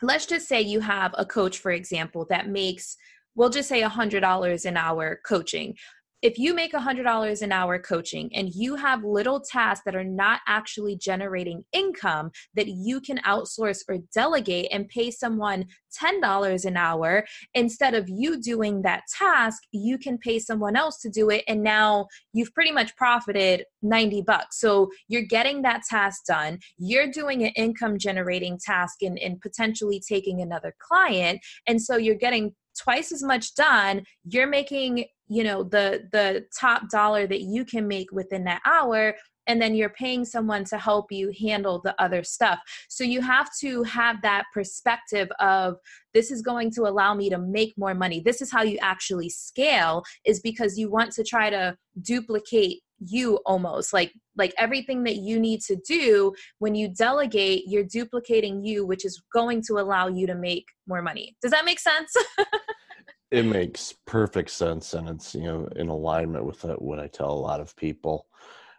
let's 0.02 0.26
just 0.26 0.48
say 0.48 0.60
you 0.60 0.80
have 0.80 1.14
a 1.18 1.24
coach, 1.24 1.58
for 1.58 1.70
example, 1.70 2.26
that 2.30 2.48
makes, 2.48 2.96
we'll 3.34 3.50
just 3.50 3.68
say 3.68 3.82
$100 3.82 4.64
an 4.64 4.76
hour 4.76 5.20
coaching 5.26 5.74
if 6.22 6.36
you 6.38 6.52
make 6.52 6.72
$100 6.72 7.42
an 7.42 7.52
hour 7.52 7.78
coaching 7.78 8.30
and 8.34 8.52
you 8.54 8.74
have 8.74 9.04
little 9.04 9.40
tasks 9.40 9.84
that 9.84 9.94
are 9.94 10.04
not 10.04 10.40
actually 10.48 10.96
generating 10.96 11.64
income 11.72 12.30
that 12.54 12.68
you 12.68 13.00
can 13.00 13.18
outsource 13.18 13.82
or 13.88 13.98
delegate 14.12 14.68
and 14.72 14.88
pay 14.88 15.10
someone 15.10 15.66
$10 16.00 16.64
an 16.64 16.76
hour 16.76 17.24
instead 17.54 17.94
of 17.94 18.08
you 18.08 18.40
doing 18.40 18.82
that 18.82 19.02
task 19.16 19.62
you 19.72 19.96
can 19.96 20.18
pay 20.18 20.38
someone 20.38 20.76
else 20.76 20.98
to 20.98 21.08
do 21.08 21.30
it 21.30 21.44
and 21.48 21.62
now 21.62 22.06
you've 22.32 22.52
pretty 22.52 22.72
much 22.72 22.94
profited 22.96 23.64
90 23.82 24.22
bucks. 24.22 24.60
So 24.60 24.90
you're 25.08 25.22
getting 25.22 25.62
that 25.62 25.82
task 25.88 26.24
done 26.26 26.58
you're 26.78 27.10
doing 27.10 27.44
an 27.44 27.52
income 27.56 27.98
generating 27.98 28.58
task 28.58 29.02
and, 29.02 29.18
and 29.18 29.40
potentially 29.40 30.02
taking 30.06 30.40
another 30.40 30.74
client 30.80 31.40
and 31.66 31.80
so 31.80 31.96
you're 31.96 32.14
getting 32.14 32.54
twice 32.78 33.12
as 33.12 33.22
much 33.22 33.54
done 33.54 34.02
you're 34.24 34.46
making 34.46 35.04
you 35.28 35.44
know 35.44 35.62
the 35.62 36.08
the 36.12 36.46
top 36.58 36.88
dollar 36.90 37.26
that 37.26 37.42
you 37.42 37.64
can 37.64 37.86
make 37.86 38.10
within 38.12 38.44
that 38.44 38.62
hour 38.64 39.14
and 39.48 39.60
then 39.60 39.74
you're 39.74 39.88
paying 39.88 40.24
someone 40.24 40.62
to 40.64 40.78
help 40.78 41.10
you 41.10 41.32
handle 41.40 41.80
the 41.82 42.00
other 42.00 42.22
stuff. 42.22 42.60
So 42.88 43.02
you 43.02 43.22
have 43.22 43.48
to 43.60 43.82
have 43.84 44.20
that 44.22 44.44
perspective 44.52 45.28
of 45.40 45.76
this 46.14 46.30
is 46.30 46.42
going 46.42 46.70
to 46.72 46.82
allow 46.82 47.14
me 47.14 47.30
to 47.30 47.38
make 47.38 47.72
more 47.76 47.94
money. 47.94 48.20
This 48.20 48.42
is 48.42 48.52
how 48.52 48.62
you 48.62 48.78
actually 48.80 49.30
scale 49.30 50.04
is 50.24 50.40
because 50.40 50.78
you 50.78 50.90
want 50.90 51.12
to 51.12 51.24
try 51.24 51.48
to 51.50 51.76
duplicate 52.02 52.82
you 53.00 53.36
almost 53.46 53.92
like 53.92 54.12
like 54.36 54.52
everything 54.58 55.04
that 55.04 55.16
you 55.16 55.38
need 55.38 55.60
to 55.60 55.76
do 55.86 56.32
when 56.58 56.74
you 56.74 56.88
delegate 56.88 57.62
you're 57.68 57.84
duplicating 57.84 58.64
you 58.64 58.84
which 58.84 59.04
is 59.04 59.22
going 59.32 59.62
to 59.62 59.74
allow 59.74 60.08
you 60.08 60.26
to 60.26 60.34
make 60.34 60.64
more 60.88 61.00
money 61.00 61.36
does 61.40 61.52
that 61.52 61.64
make 61.64 61.78
sense 61.78 62.12
it 63.30 63.44
makes 63.44 63.94
perfect 64.06 64.50
sense 64.50 64.94
and 64.94 65.08
it's 65.08 65.34
you 65.34 65.42
know 65.42 65.68
in 65.76 65.88
alignment 65.88 66.44
with 66.44 66.62
what 66.78 66.98
i 66.98 67.06
tell 67.06 67.30
a 67.30 67.32
lot 67.32 67.60
of 67.60 67.76
people 67.76 68.26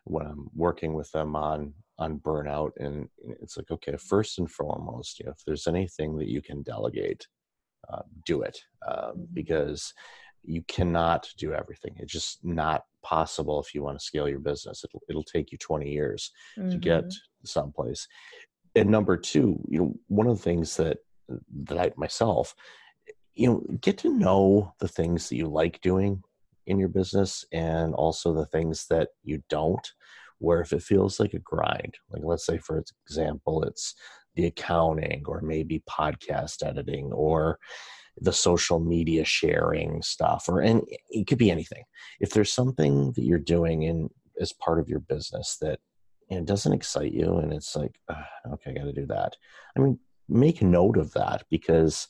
when 0.06 0.25
I'm 0.25 0.50
working 0.56 0.94
with 0.94 1.12
them 1.12 1.36
on 1.36 1.74
on 1.98 2.20
burnout 2.20 2.72
and 2.77 3.08
it's 3.41 3.58
like 3.58 3.70
okay 3.72 3.96
first 3.98 4.39
and 4.39 4.50
foremost 4.50 5.20
you 5.20 5.25
know 5.25 5.32
if 5.32 5.44
there's 5.46 5.68
anything 5.68 6.18
that 6.18 6.29
you 6.29 6.41
can 6.41 6.63
delegate 6.63 7.27
uh, 7.91 8.01
do 8.25 8.41
it 8.41 8.58
uh, 8.88 9.12
because 9.34 9.94
you 10.44 10.63
cannot 10.68 11.29
do 11.38 11.53
everything 11.53 11.94
it's 11.98 12.13
just 12.13 12.44
not 12.44 12.84
possible 13.03 13.60
if 13.60 13.75
you 13.75 13.84
want 13.84 14.00
to 14.00 14.06
scale 14.06 14.27
your 14.27 14.39
business 14.39 14.84
it'll, 14.84 15.01
it'll 15.10 15.24
take 15.24 15.51
you 15.51 15.58
20 15.58 15.89
years 15.89 16.32
mm-hmm. 16.58 16.70
to 16.72 16.77
get 16.77 17.03
mm-hmm. 17.03 17.46
someplace 17.46 18.08
and 18.75 18.89
number 18.89 19.18
two 19.18 19.62
you 19.68 19.79
know 19.79 19.94
one 20.08 20.27
of 20.27 20.38
the 20.38 20.44
things 20.44 20.77
that 20.77 20.98
that 21.65 21.77
i 21.77 21.91
myself 21.98 22.56
you 23.39 23.48
know 23.48 23.63
get 23.81 23.98
to 23.98 24.13
know 24.13 24.74
the 24.79 24.88
things 24.88 25.29
that 25.29 25.36
you 25.36 25.48
like 25.48 25.81
doing 25.81 26.24
in 26.67 26.77
your 26.77 26.89
business 26.89 27.46
and 27.51 27.93
also 27.96 28.34
the 28.34 28.46
things 28.46 28.86
that 28.89 29.10
you 29.24 29.41
don't 29.50 29.93
where 30.39 30.62
if 30.62 30.72
it 30.72 30.84
feels 30.84 31.19
like 31.19 31.34
a 31.34 31.39
grind 31.39 31.96
like 32.10 32.22
let's 32.24 32.46
say 32.46 32.58
for 32.58 32.84
example 33.08 33.63
it's 33.63 33.96
the 34.36 34.46
accounting 34.46 35.24
or 35.25 35.41
maybe 35.41 35.84
podcast 35.89 36.65
editing 36.65 37.12
or 37.12 37.60
the 38.22 38.34
social 38.34 38.79
media 38.79 39.24
sharing 39.24 40.01
stuff 40.01 40.48
or 40.48 40.62
and 40.62 40.84
it 41.10 41.27
could 41.27 41.38
be 41.38 41.51
anything. 41.51 41.84
If 42.19 42.31
there's 42.31 42.53
something 42.53 43.13
that 43.13 43.24
you're 43.24 43.39
doing 43.39 43.84
in 43.84 44.10
as 44.39 44.53
part 44.53 44.79
of 44.79 44.89
your 44.89 45.00
business 45.00 45.58
that 45.62 45.79
you 46.29 46.38
know, 46.38 46.46
doesn't 46.46 46.74
excite 46.74 47.13
you 47.13 47.38
and 47.38 47.51
it's 47.53 47.75
like 47.75 48.00
okay 48.53 48.72
i 48.72 48.74
got 48.74 48.84
to 48.86 48.93
do 48.93 49.05
that. 49.08 49.36
I 49.77 49.81
mean 49.81 50.00
make 50.27 50.62
note 50.62 50.98
of 50.98 51.12
that 51.13 51.43
because 51.50 52.08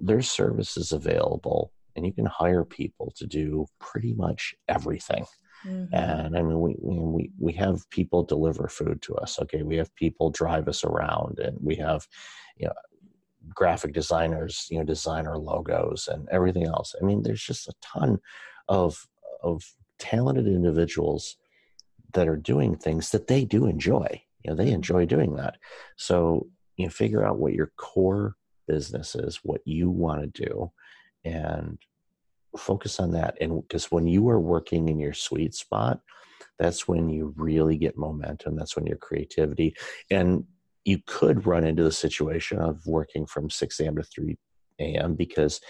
there's 0.00 0.30
services 0.30 0.92
available 0.92 1.72
and 1.96 2.06
you 2.06 2.12
can 2.12 2.26
hire 2.26 2.64
people 2.64 3.12
to 3.16 3.26
do 3.26 3.66
pretty 3.78 4.14
much 4.14 4.54
everything. 4.68 5.24
Mm-hmm. 5.66 5.94
And 5.94 6.36
I 6.36 6.42
mean, 6.42 6.60
we, 6.60 6.74
we 6.80 7.30
we 7.38 7.52
have 7.54 7.88
people 7.90 8.22
deliver 8.24 8.68
food 8.68 9.02
to 9.02 9.14
us. 9.16 9.38
Okay, 9.40 9.62
we 9.62 9.76
have 9.76 9.94
people 9.94 10.30
drive 10.30 10.68
us 10.68 10.84
around, 10.84 11.38
and 11.38 11.58
we 11.60 11.76
have, 11.76 12.06
you 12.56 12.66
know, 12.66 12.72
graphic 13.54 13.92
designers, 13.92 14.66
you 14.70 14.78
know, 14.78 14.84
design 14.84 15.26
our 15.26 15.36
logos 15.36 16.08
and 16.08 16.26
everything 16.30 16.66
else. 16.66 16.94
I 17.00 17.04
mean, 17.04 17.22
there's 17.22 17.42
just 17.42 17.68
a 17.68 17.74
ton 17.82 18.18
of 18.68 19.06
of 19.42 19.62
talented 19.98 20.46
individuals 20.46 21.36
that 22.14 22.28
are 22.28 22.36
doing 22.36 22.74
things 22.76 23.10
that 23.10 23.26
they 23.26 23.44
do 23.44 23.66
enjoy. 23.66 24.22
You 24.42 24.50
know, 24.50 24.56
they 24.56 24.70
enjoy 24.70 25.04
doing 25.04 25.36
that. 25.36 25.58
So 25.96 26.46
you 26.76 26.86
know, 26.86 26.90
figure 26.90 27.26
out 27.26 27.38
what 27.38 27.52
your 27.52 27.72
core 27.76 28.36
business 28.72 29.14
is, 29.14 29.40
what 29.42 29.60
you 29.64 29.90
want 29.90 30.20
to 30.22 30.46
do, 30.46 30.70
and 31.24 31.78
focus 32.56 33.00
on 33.00 33.10
that. 33.12 33.32
And 33.40 33.62
because 33.62 33.92
when 33.94 34.06
you 34.06 34.28
are 34.28 34.40
working 34.40 34.88
in 34.88 34.98
your 34.98 35.14
sweet 35.14 35.54
spot 35.54 36.00
that's 36.58 36.86
when 36.86 37.08
you 37.08 37.34
really 37.36 37.76
get 37.76 37.96
momentum 37.96 38.56
that's 38.56 38.76
when 38.76 38.86
your 38.86 38.96
creativity 39.08 39.74
and 40.10 40.44
you 40.84 40.98
could 41.06 41.46
run 41.46 41.64
into 41.64 41.82
the 41.82 41.92
situation 41.92 42.58
of 42.58 42.86
working 42.86 43.26
from 43.26 43.48
6 43.48 43.80
a.m 43.80 43.96
to 43.96 44.02
3 44.02 44.36
a.m 44.80 45.14
because 45.14 45.60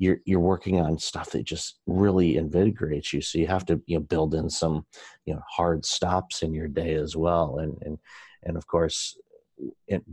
you're 0.00 0.18
you're 0.24 0.40
working 0.40 0.80
on 0.80 0.98
stuff 0.98 1.30
that 1.30 1.44
just 1.44 1.78
really 1.86 2.38
invigorates 2.38 3.12
you. 3.12 3.20
So 3.20 3.38
you 3.38 3.46
have 3.46 3.66
to 3.66 3.80
you 3.86 3.98
know 3.98 4.04
build 4.12 4.34
in 4.34 4.48
some 4.48 4.86
you 5.26 5.34
know 5.34 5.42
hard 5.48 5.84
stops 5.84 6.42
in 6.42 6.54
your 6.54 6.68
day 6.68 6.94
as 6.94 7.14
well. 7.16 7.58
And 7.58 7.76
and 7.82 7.98
and 8.42 8.56
of 8.56 8.66
course 8.66 9.16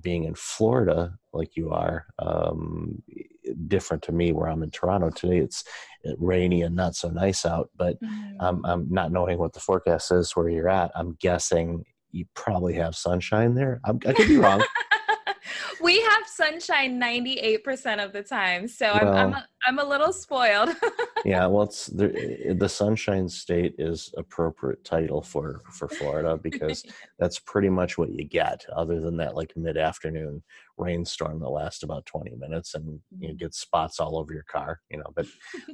being 0.01 0.25
in 0.25 0.35
Florida 0.35 1.17
like 1.33 1.55
you 1.55 1.71
are, 1.71 2.05
um, 2.19 3.01
different 3.67 4.03
to 4.03 4.11
me 4.11 4.31
where 4.31 4.49
I'm 4.49 4.63
in 4.63 4.71
Toronto 4.71 5.09
today. 5.09 5.37
It's 5.37 5.63
rainy 6.17 6.63
and 6.63 6.75
not 6.75 6.95
so 6.95 7.09
nice 7.09 7.45
out, 7.45 7.69
but 7.75 8.01
mm-hmm. 8.01 8.37
I'm, 8.39 8.65
I'm 8.65 8.87
not 8.89 9.11
knowing 9.11 9.37
what 9.37 9.53
the 9.53 9.59
forecast 9.59 10.11
is 10.11 10.35
where 10.35 10.49
you're 10.49 10.69
at. 10.69 10.91
I'm 10.95 11.17
guessing 11.19 11.85
you 12.11 12.25
probably 12.33 12.73
have 12.73 12.95
sunshine 12.95 13.53
there. 13.55 13.79
I'm, 13.85 13.99
I 14.05 14.13
could 14.13 14.27
be 14.27 14.37
wrong. 14.37 14.63
we 15.81 16.01
have 16.01 16.25
sunshine 16.25 16.99
98% 16.99 18.03
of 18.03 18.13
the 18.13 18.23
time. 18.23 18.67
So 18.67 18.91
well, 18.93 19.13
I'm, 19.13 19.27
I'm, 19.27 19.33
a, 19.33 19.47
I'm 19.67 19.79
a 19.79 19.83
little 19.83 20.13
spoiled. 20.13 20.69
yeah. 21.25 21.45
Well, 21.45 21.63
it's 21.63 21.87
the, 21.87 22.55
the 22.57 22.69
sunshine 22.69 23.29
state 23.29 23.75
is 23.77 24.13
appropriate 24.17 24.83
title 24.83 25.21
for, 25.21 25.61
for 25.71 25.87
Florida 25.87 26.37
because 26.37 26.83
that's 27.19 27.39
pretty 27.39 27.69
much 27.69 27.97
what 27.97 28.11
you 28.11 28.23
get 28.25 28.65
other 28.75 28.99
than 28.99 29.17
that 29.17 29.35
like 29.35 29.53
mid 29.55 29.77
afternoon 29.77 30.43
rainstorm 30.77 31.39
that 31.39 31.49
lasts 31.49 31.83
about 31.83 32.05
20 32.05 32.35
minutes 32.35 32.75
and 32.75 32.99
you 33.17 33.29
mm-hmm. 33.29 33.37
get 33.37 33.53
spots 33.53 33.99
all 33.99 34.17
over 34.17 34.33
your 34.33 34.43
car, 34.43 34.79
you 34.89 34.97
know, 34.97 35.11
but 35.15 35.25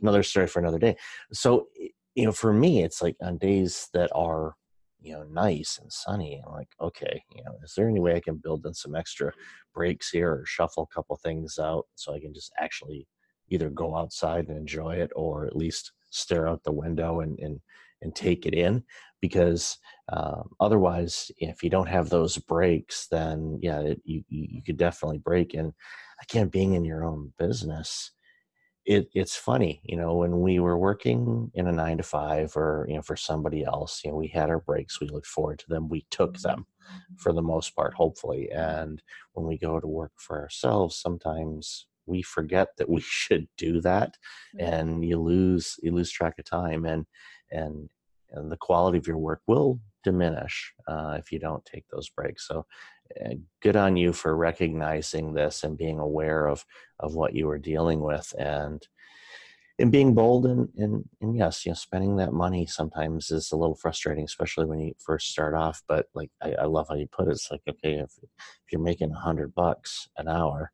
another 0.01 0.23
story 0.23 0.47
for 0.47 0.59
another 0.59 0.79
day. 0.79 0.95
So, 1.31 1.67
you 2.15 2.25
know, 2.25 2.31
for 2.31 2.53
me, 2.53 2.83
it's 2.83 3.01
like 3.01 3.15
on 3.21 3.37
days 3.37 3.89
that 3.93 4.09
are 4.13 4.55
you 5.03 5.13
know 5.13 5.23
nice 5.23 5.79
and 5.81 5.91
sunny 5.91 6.41
i'm 6.45 6.53
like 6.53 6.69
okay 6.81 7.21
you 7.35 7.43
know 7.43 7.53
is 7.63 7.73
there 7.75 7.87
any 7.87 7.99
way 7.99 8.15
i 8.15 8.19
can 8.19 8.37
build 8.37 8.65
in 8.65 8.73
some 8.73 8.95
extra 8.95 9.31
breaks 9.73 10.09
here 10.09 10.31
or 10.31 10.45
shuffle 10.45 10.87
a 10.89 10.95
couple 10.95 11.15
things 11.17 11.59
out 11.59 11.85
so 11.95 12.13
i 12.13 12.19
can 12.19 12.33
just 12.33 12.51
actually 12.59 13.07
either 13.49 13.69
go 13.69 13.95
outside 13.95 14.47
and 14.47 14.57
enjoy 14.57 14.95
it 14.95 15.11
or 15.15 15.45
at 15.45 15.55
least 15.55 15.91
stare 16.09 16.47
out 16.47 16.63
the 16.63 16.71
window 16.71 17.19
and 17.21 17.39
and, 17.39 17.59
and 18.01 18.15
take 18.15 18.45
it 18.45 18.53
in? 18.53 18.83
Because 19.21 19.77
um, 20.11 20.49
otherwise 20.59 21.31
if 21.37 21.63
you 21.63 21.69
don't 21.69 21.87
have 21.87 22.09
those 22.09 22.37
breaks 22.37 23.07
then 23.07 23.59
yeah 23.61 23.79
it, 23.79 24.01
you 24.03 24.23
you 24.29 24.61
could 24.63 24.77
definitely 24.77 25.19
break 25.19 25.53
and 25.53 25.73
again 26.21 26.47
being 26.47 26.73
in 26.73 26.83
your 26.83 27.05
own 27.05 27.31
business 27.39 28.11
it, 28.85 29.09
it's 29.13 29.35
funny, 29.35 29.81
you 29.83 29.95
know, 29.95 30.15
when 30.15 30.41
we 30.41 30.59
were 30.59 30.77
working 30.77 31.51
in 31.53 31.67
a 31.67 31.71
nine 31.71 31.97
to 31.97 32.03
five 32.03 32.55
or, 32.57 32.85
you 32.89 32.95
know, 32.95 33.01
for 33.01 33.15
somebody 33.15 33.63
else, 33.63 34.01
you 34.03 34.11
know, 34.11 34.17
we 34.17 34.27
had 34.27 34.49
our 34.49 34.59
breaks, 34.59 34.99
we 34.99 35.07
looked 35.07 35.27
forward 35.27 35.59
to 35.59 35.65
them, 35.69 35.87
we 35.87 36.05
took 36.11 36.33
mm-hmm. 36.33 36.47
them 36.47 36.65
for 37.17 37.31
the 37.31 37.41
most 37.41 37.75
part, 37.75 37.93
hopefully. 37.93 38.49
And 38.51 39.01
when 39.33 39.47
we 39.47 39.57
go 39.57 39.79
to 39.79 39.87
work 39.87 40.11
for 40.17 40.39
ourselves, 40.39 40.97
sometimes 40.97 41.87
we 42.05 42.21
forget 42.21 42.69
that 42.77 42.89
we 42.89 43.01
should 43.05 43.47
do 43.57 43.79
that 43.81 44.17
and 44.59 45.05
you 45.05 45.19
lose, 45.19 45.77
you 45.81 45.93
lose 45.93 46.11
track 46.11 46.37
of 46.37 46.45
time 46.45 46.85
and, 46.85 47.05
and, 47.51 47.89
and 48.31 48.51
the 48.51 48.57
quality 48.57 48.97
of 48.97 49.07
your 49.07 49.17
work 49.17 49.41
will 49.47 49.79
diminish 50.03 50.73
uh, 50.87 51.15
if 51.17 51.31
you 51.31 51.39
don't 51.39 51.63
take 51.63 51.85
those 51.89 52.09
breaks. 52.09 52.47
So 52.47 52.65
good 53.61 53.75
on 53.75 53.95
you 53.95 54.13
for 54.13 54.35
recognizing 54.35 55.33
this 55.33 55.63
and 55.63 55.77
being 55.77 55.99
aware 55.99 56.47
of 56.47 56.65
of 56.99 57.15
what 57.15 57.33
you 57.33 57.47
were 57.47 57.59
dealing 57.59 57.99
with 58.01 58.33
and 58.39 58.87
and 59.79 59.91
being 59.91 60.13
bold 60.13 60.45
and, 60.45 60.69
and 60.77 61.03
and 61.21 61.35
yes 61.35 61.65
you 61.65 61.71
know 61.71 61.75
spending 61.75 62.15
that 62.15 62.33
money 62.33 62.65
sometimes 62.65 63.31
is 63.31 63.51
a 63.51 63.55
little 63.55 63.75
frustrating 63.75 64.23
especially 64.23 64.65
when 64.65 64.79
you 64.79 64.93
first 64.99 65.29
start 65.29 65.53
off 65.53 65.81
but 65.87 66.07
like 66.13 66.29
i, 66.41 66.53
I 66.53 66.65
love 66.65 66.87
how 66.89 66.95
you 66.95 67.07
put 67.07 67.27
it 67.27 67.31
it's 67.31 67.49
like 67.49 67.61
okay 67.67 67.95
if, 67.95 68.11
if 68.23 68.71
you're 68.71 68.81
making 68.81 69.11
a 69.11 69.19
hundred 69.19 69.55
bucks 69.55 70.07
an 70.17 70.27
hour 70.27 70.71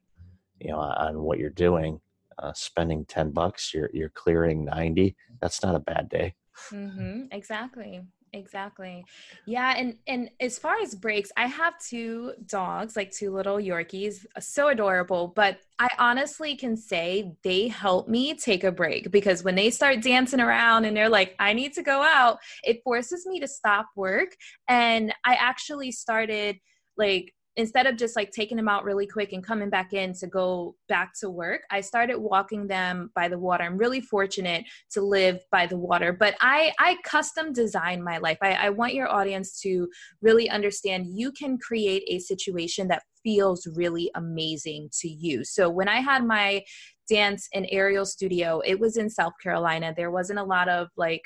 you 0.60 0.72
know 0.72 0.80
on 0.80 1.22
what 1.22 1.40
you're 1.40 1.50
doing 1.50 2.02
uh, 2.38 2.54
spending 2.54 3.06
10 3.06 3.32
bucks 3.32 3.74
you're 3.74 3.90
you're 3.94 4.10
clearing 4.10 4.66
90 4.66 5.16
that's 5.42 5.64
not 5.64 5.76
a 5.76 5.80
bad 5.80 6.10
day. 6.10 6.36
Mm-hmm, 6.72 7.26
exactly 7.32 8.02
exactly. 8.34 9.06
Yeah 9.46 9.74
and 9.78 9.96
and 10.08 10.30
as 10.40 10.60
far 10.60 10.80
as 10.82 10.96
breaks 10.96 11.32
i 11.38 11.48
have 11.48 11.78
two 11.80 12.34
dogs 12.46 12.96
like 12.96 13.12
two 13.12 13.32
little 13.32 13.58
yorkies 13.58 14.26
uh, 14.36 14.40
so 14.40 14.68
adorable 14.70 15.32
but 15.36 15.60
i 15.80 15.88
honestly 15.98 16.56
can 16.56 16.76
say 16.76 17.34
they 17.44 17.68
help 17.68 18.08
me 18.08 18.34
take 18.34 18.64
a 18.64 18.72
break 18.72 19.12
because 19.12 19.44
when 19.44 19.56
they 19.56 19.70
start 19.70 20.02
dancing 20.02 20.40
around 20.40 20.86
and 20.86 20.96
they're 20.96 21.10
like 21.10 21.36
i 21.40 21.54
need 21.54 21.74
to 21.74 21.82
go 21.82 22.02
out 22.02 22.40
it 22.64 22.82
forces 22.84 23.26
me 23.26 23.40
to 23.40 23.48
stop 23.48 23.88
work 23.96 24.36
and 24.68 25.14
i 25.26 25.36
actually 25.36 25.92
started 25.92 26.58
like 26.98 27.34
instead 27.60 27.86
of 27.86 27.98
just 27.98 28.16
like 28.16 28.32
taking 28.32 28.56
them 28.56 28.70
out 28.70 28.86
really 28.86 29.06
quick 29.06 29.34
and 29.34 29.46
coming 29.46 29.70
back 29.70 29.92
in 29.92 30.14
to 30.14 30.28
go 30.28 30.76
back 30.88 31.12
to 31.20 31.30
work, 31.30 31.62
I 31.70 31.82
started 31.82 32.18
walking 32.18 32.68
them 32.68 33.12
by 33.16 33.28
the 33.28 33.38
water. 33.38 33.66
I'm 33.66 33.78
really 33.78 34.00
fortunate 34.00 34.64
to 34.92 35.02
live 35.02 35.42
by 35.52 35.66
the 35.66 35.78
water, 35.78 36.14
but 36.14 36.36
I, 36.40 36.72
I 36.80 36.98
custom 37.04 37.52
design 37.52 38.02
my 38.02 38.18
life. 38.18 38.38
I, 38.42 38.54
I 38.54 38.70
want 38.70 38.94
your 38.94 39.12
audience 39.12 39.60
to 39.62 39.90
really 40.22 40.50
understand 40.50 41.08
you 41.08 41.34
can 41.34 41.58
create 41.58 42.04
a 42.08 42.20
situation 42.20 42.88
that 42.88 43.04
feels 43.24 43.68
really 43.76 44.10
amazing 44.16 44.90
to 45.02 45.10
you. 45.10 45.44
So 45.44 45.70
when 45.70 45.90
I 45.90 46.00
had 46.00 46.26
my 46.26 46.64
dance 47.10 47.50
and 47.56 47.66
aerial 47.72 48.06
studio. 48.06 48.62
It 48.64 48.80
was 48.80 48.96
in 48.96 49.10
South 49.10 49.34
Carolina. 49.42 49.94
There 49.98 50.12
wasn't 50.12 50.38
a 50.38 50.44
lot 50.44 50.70
of 50.70 50.90
like 50.96 51.24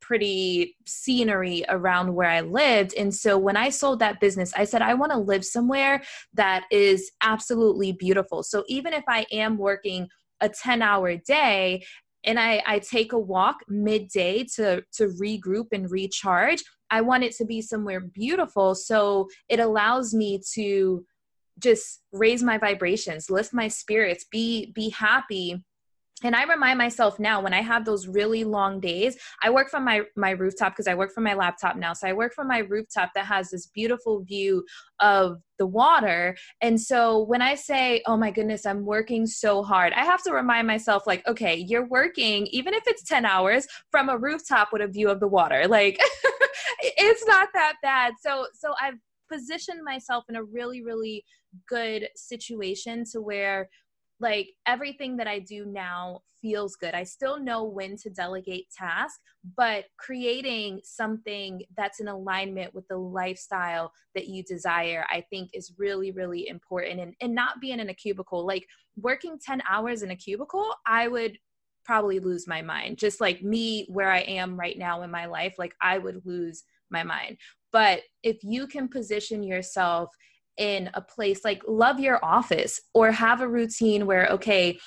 pretty 0.00 0.76
scenery 0.86 1.64
around 1.68 2.14
where 2.14 2.28
I 2.28 2.40
lived. 2.40 2.94
And 2.94 3.14
so 3.14 3.38
when 3.38 3.56
I 3.56 3.68
sold 3.68 3.98
that 3.98 4.20
business, 4.20 4.52
I 4.56 4.64
said, 4.64 4.82
I 4.82 4.94
want 4.94 5.12
to 5.12 5.18
live 5.18 5.44
somewhere 5.44 6.02
that 6.34 6.64
is 6.70 7.10
absolutely 7.22 7.92
beautiful. 7.92 8.42
So 8.42 8.64
even 8.68 8.92
if 8.92 9.04
I 9.08 9.26
am 9.32 9.58
working 9.58 10.08
a 10.40 10.48
10 10.48 10.82
hour 10.82 11.16
day 11.16 11.84
and 12.24 12.38
I, 12.38 12.62
I 12.66 12.78
take 12.78 13.12
a 13.12 13.18
walk 13.18 13.56
midday 13.68 14.44
to, 14.56 14.82
to 14.94 15.08
regroup 15.20 15.66
and 15.72 15.90
recharge, 15.90 16.62
I 16.90 17.00
want 17.00 17.24
it 17.24 17.34
to 17.36 17.44
be 17.44 17.60
somewhere 17.60 18.00
beautiful. 18.00 18.74
So 18.74 19.28
it 19.48 19.60
allows 19.60 20.14
me 20.14 20.40
to 20.54 21.04
just 21.58 22.02
raise 22.12 22.42
my 22.42 22.56
vibrations, 22.56 23.30
lift 23.30 23.52
my 23.52 23.68
spirits, 23.68 24.24
be, 24.30 24.72
be 24.74 24.90
happy 24.90 25.62
and 26.24 26.34
i 26.34 26.44
remind 26.44 26.78
myself 26.78 27.18
now 27.18 27.40
when 27.40 27.52
i 27.52 27.60
have 27.60 27.84
those 27.84 28.08
really 28.08 28.44
long 28.44 28.80
days 28.80 29.16
i 29.42 29.50
work 29.50 29.68
from 29.70 29.84
my 29.84 30.02
my 30.16 30.30
rooftop 30.30 30.72
because 30.72 30.86
i 30.86 30.94
work 30.94 31.12
from 31.12 31.24
my 31.24 31.34
laptop 31.34 31.76
now. 31.76 31.92
So 31.92 32.08
i 32.08 32.12
work 32.12 32.34
from 32.34 32.48
my 32.48 32.58
rooftop 32.58 33.10
that 33.14 33.26
has 33.26 33.50
this 33.50 33.66
beautiful 33.66 34.22
view 34.22 34.64
of 35.00 35.38
the 35.58 35.66
water. 35.66 36.36
And 36.60 36.80
so 36.80 37.22
when 37.24 37.42
i 37.42 37.54
say 37.54 38.02
oh 38.06 38.16
my 38.16 38.30
goodness 38.30 38.66
i'm 38.66 38.84
working 38.84 39.26
so 39.26 39.62
hard 39.62 39.92
i 39.92 40.04
have 40.04 40.22
to 40.24 40.32
remind 40.32 40.66
myself 40.66 41.06
like 41.06 41.26
okay 41.26 41.56
you're 41.56 41.86
working 41.86 42.46
even 42.48 42.74
if 42.74 42.84
it's 42.86 43.02
10 43.04 43.24
hours 43.24 43.66
from 43.90 44.08
a 44.08 44.18
rooftop 44.18 44.68
with 44.72 44.82
a 44.82 44.88
view 44.88 45.08
of 45.08 45.20
the 45.20 45.28
water. 45.28 45.66
Like 45.68 45.98
it's 46.80 47.26
not 47.26 47.48
that 47.54 47.74
bad. 47.82 48.14
So 48.20 48.46
so 48.54 48.74
i've 48.80 48.98
positioned 49.30 49.84
myself 49.84 50.24
in 50.28 50.36
a 50.36 50.42
really 50.42 50.82
really 50.82 51.24
good 51.68 52.08
situation 52.16 53.04
to 53.12 53.20
where 53.20 53.68
like 54.20 54.50
everything 54.66 55.16
that 55.16 55.28
I 55.28 55.38
do 55.38 55.64
now 55.64 56.22
feels 56.40 56.76
good. 56.76 56.94
I 56.94 57.04
still 57.04 57.38
know 57.38 57.64
when 57.64 57.96
to 57.98 58.10
delegate 58.10 58.66
tasks, 58.76 59.20
but 59.56 59.84
creating 59.96 60.80
something 60.84 61.62
that's 61.76 62.00
in 62.00 62.08
alignment 62.08 62.74
with 62.74 62.86
the 62.88 62.96
lifestyle 62.96 63.92
that 64.14 64.26
you 64.26 64.42
desire, 64.42 65.04
I 65.10 65.24
think 65.30 65.50
is 65.52 65.72
really, 65.78 66.10
really 66.10 66.48
important. 66.48 67.00
And, 67.00 67.14
and 67.20 67.34
not 67.34 67.60
being 67.60 67.80
in 67.80 67.90
a 67.90 67.94
cubicle, 67.94 68.46
like 68.46 68.66
working 68.96 69.38
10 69.44 69.62
hours 69.68 70.02
in 70.02 70.10
a 70.10 70.16
cubicle, 70.16 70.72
I 70.86 71.08
would 71.08 71.38
probably 71.84 72.20
lose 72.20 72.46
my 72.46 72.60
mind. 72.60 72.98
Just 72.98 73.20
like 73.20 73.42
me, 73.42 73.86
where 73.88 74.10
I 74.10 74.20
am 74.20 74.58
right 74.58 74.78
now 74.78 75.02
in 75.02 75.10
my 75.10 75.26
life, 75.26 75.54
like 75.58 75.74
I 75.80 75.98
would 75.98 76.22
lose 76.26 76.64
my 76.90 77.02
mind. 77.02 77.38
But 77.72 78.02
if 78.22 78.38
you 78.42 78.66
can 78.66 78.88
position 78.88 79.42
yourself 79.42 80.10
in 80.58 80.90
a 80.94 81.00
place 81.00 81.44
like 81.44 81.62
love 81.66 82.00
your 82.00 82.22
office 82.24 82.80
or 82.94 83.10
have 83.10 83.40
a 83.40 83.48
routine 83.48 84.06
where 84.06 84.26
okay 84.28 84.78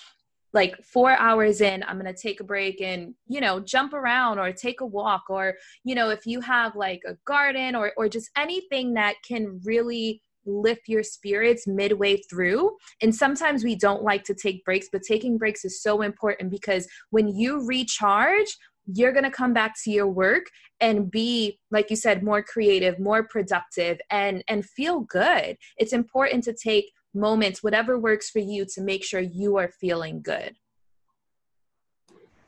like 0.53 0.75
four 0.83 1.11
hours 1.11 1.61
in 1.61 1.83
i'm 1.83 1.99
going 1.99 2.13
to 2.13 2.21
take 2.21 2.39
a 2.39 2.43
break 2.43 2.81
and 2.81 3.13
you 3.27 3.39
know 3.39 3.59
jump 3.59 3.93
around 3.93 4.37
or 4.37 4.51
take 4.51 4.81
a 4.81 4.85
walk 4.85 5.23
or 5.29 5.55
you 5.83 5.95
know 5.95 6.09
if 6.09 6.25
you 6.25 6.41
have 6.41 6.75
like 6.75 7.01
a 7.07 7.15
garden 7.25 7.75
or 7.75 7.93
or 7.97 8.09
just 8.09 8.29
anything 8.35 8.93
that 8.93 9.15
can 9.25 9.59
really 9.63 10.21
lift 10.45 10.87
your 10.87 11.03
spirits 11.03 11.67
midway 11.67 12.17
through. 12.29 12.75
And 13.01 13.13
sometimes 13.13 13.63
we 13.63 13.75
don't 13.75 14.03
like 14.03 14.23
to 14.25 14.33
take 14.33 14.63
breaks 14.65 14.87
but 14.91 15.01
taking 15.03 15.37
breaks 15.37 15.65
is 15.65 15.81
so 15.81 16.01
important 16.01 16.49
because 16.49 16.87
when 17.09 17.27
you 17.27 17.65
recharge 17.65 18.57
you're 18.85 19.11
going 19.11 19.23
to 19.23 19.31
come 19.31 19.53
back 19.53 19.75
to 19.83 19.91
your 19.91 20.07
work 20.07 20.45
and 20.79 21.11
be 21.11 21.59
like 21.69 21.89
you 21.89 21.95
said 21.95 22.23
more 22.23 22.41
creative 22.41 22.99
more 22.99 23.23
productive 23.23 23.99
and 24.09 24.43
and 24.47 24.65
feel 24.65 25.01
good. 25.01 25.57
It's 25.77 25.93
important 25.93 26.43
to 26.45 26.53
take 26.53 26.91
moments 27.13 27.61
whatever 27.61 27.99
works 27.99 28.29
for 28.29 28.39
you 28.39 28.65
to 28.65 28.81
make 28.81 29.03
sure 29.03 29.19
you 29.19 29.57
are 29.57 29.69
feeling 29.69 30.21
good. 30.21 30.55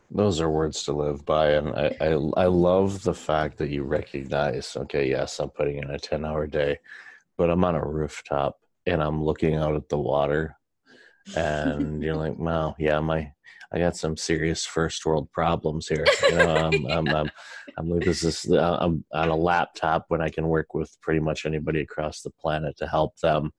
Those 0.10 0.40
are 0.40 0.50
words 0.50 0.84
to 0.84 0.94
live 0.94 1.26
by 1.26 1.52
and 1.54 1.70
I, 1.70 1.96
I 2.00 2.08
i 2.38 2.46
love 2.46 3.02
the 3.02 3.16
fact 3.16 3.58
that 3.58 3.72
you 3.72 3.84
recognize 3.84 4.78
okay 4.78 5.10
yes 5.10 5.40
i'm 5.40 5.50
putting 5.50 5.78
in 5.78 5.90
a 5.90 5.98
10 5.98 6.24
hour 6.24 6.46
day 6.46 6.78
but 7.36 7.50
i'm 7.50 7.64
on 7.64 7.74
a 7.74 7.84
rooftop 7.84 8.60
and 8.86 9.02
i'm 9.02 9.24
looking 9.24 9.56
out 9.56 9.76
at 9.76 9.90
the 9.90 9.98
water 9.98 10.56
and 11.36 12.04
you're 12.04 12.16
like 12.26 12.38
wow 12.38 12.76
yeah 12.78 13.00
my 13.00 13.32
I 13.74 13.80
got 13.80 13.98
some 13.98 14.16
serious 14.16 14.66
first 14.66 15.06
world 15.06 15.32
problems 15.32 15.88
here. 15.88 16.06
You 16.30 16.38
know, 16.38 16.56
I'm, 16.56 16.86
I'm, 16.92 17.08
I'm, 17.08 17.32
I'm, 17.78 17.90
like, 17.90 18.06
this 18.06 18.24
is, 18.24 18.52
uh, 18.52 18.78
I'm 18.80 19.04
on 19.14 19.30
a 19.30 19.36
laptop 19.36 20.06
when 20.10 20.22
I 20.22 20.30
can 20.30 20.48
work 20.48 20.74
with 20.74 20.96
pretty 21.02 21.20
much 21.20 21.46
anybody 21.46 21.82
across 21.82 22.22
the 22.22 22.30
planet 22.30 22.78
to 22.78 22.88
help 22.88 23.18
them 23.20 23.52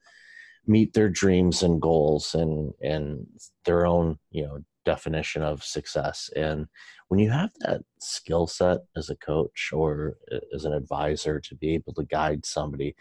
meet 0.67 0.93
their 0.93 1.09
dreams 1.09 1.63
and 1.63 1.83
goals 1.83 2.35
and, 2.35 2.73
and 2.81 3.27
their 3.65 3.87
own, 3.87 4.19
you 4.31 4.45
know, 4.45 4.61
definition 4.85 5.43
of 5.43 5.65
success. 5.65 6.31
And 6.37 6.67
when 7.09 7.19
you 7.19 7.31
have 7.31 7.51
that 7.61 7.81
skill 8.01 8.47
set 8.47 8.79
as 8.97 9.11
a 9.11 9.17
coach 9.17 9.71
or 9.73 10.17
uh, 10.33 10.39
as 10.55 10.65
an 10.65 10.73
advisor 10.73 11.41
to 11.41 11.55
be 11.57 11.75
able 11.75 11.95
to 11.95 12.05
guide 12.05 12.45
somebody 12.45 12.95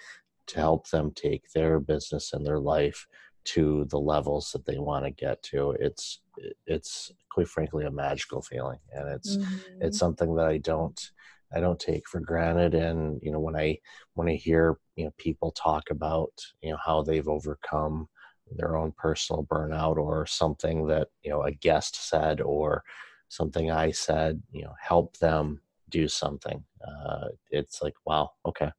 to 0.48 0.60
help 0.60 0.90
them 0.90 1.12
take 1.16 1.44
their 1.54 1.80
business 1.80 2.34
and 2.34 2.46
their 2.46 2.60
life 2.60 3.06
to 3.46 3.86
the 3.86 4.00
levels 4.00 4.52
that 4.52 4.66
they 4.66 4.78
want 4.78 5.06
to 5.06 5.12
get 5.12 5.42
to 5.44 5.72
it's 5.80 6.22
it's 6.66 7.12
quite 7.30 7.48
frankly 7.48 7.86
a 7.86 7.92
magical 7.92 8.42
feeling 8.42 8.80
and 8.94 9.08
it's 9.10 9.38
mm-hmm. 9.38 9.82
it's 9.82 9.98
something 9.98 10.36
that 10.36 10.46
i 10.46 10.58
don't 10.58 11.12
i 11.54 11.60
don't 11.60 11.80
take 11.80 12.08
for 12.08 12.20
granted 12.20 12.74
and 12.74 13.20
you 13.22 13.32
know 13.32 13.40
when 13.40 13.56
i 13.56 13.78
when 14.14 14.28
i 14.28 14.34
hear 14.34 14.78
you 14.96 15.06
know 15.06 15.14
people 15.18 15.52
talk 15.52 15.90
about 15.90 16.32
you 16.62 16.72
know 16.72 16.78
how 16.84 17.02
they've 17.02 17.28
overcome 17.28 18.08
their 18.56 18.76
own 18.76 18.92
personal 18.98 19.46
burnout 19.46 19.98
or 19.98 20.26
something 20.26 20.88
that 20.88 21.08
you 21.22 21.30
know 21.30 21.44
a 21.44 21.52
guest 21.52 22.10
said 22.10 22.42
or 22.42 22.84
something 23.30 23.72
i 23.72 23.92
said 23.92 24.42
you 24.52 24.64
know 24.64 24.74
help 24.80 25.18
them 25.18 25.60
do 25.90 26.08
something 26.08 26.64
uh, 26.88 27.28
it's 27.52 27.82
like 27.82 27.96
wow 28.06 28.32
okay 28.46 28.70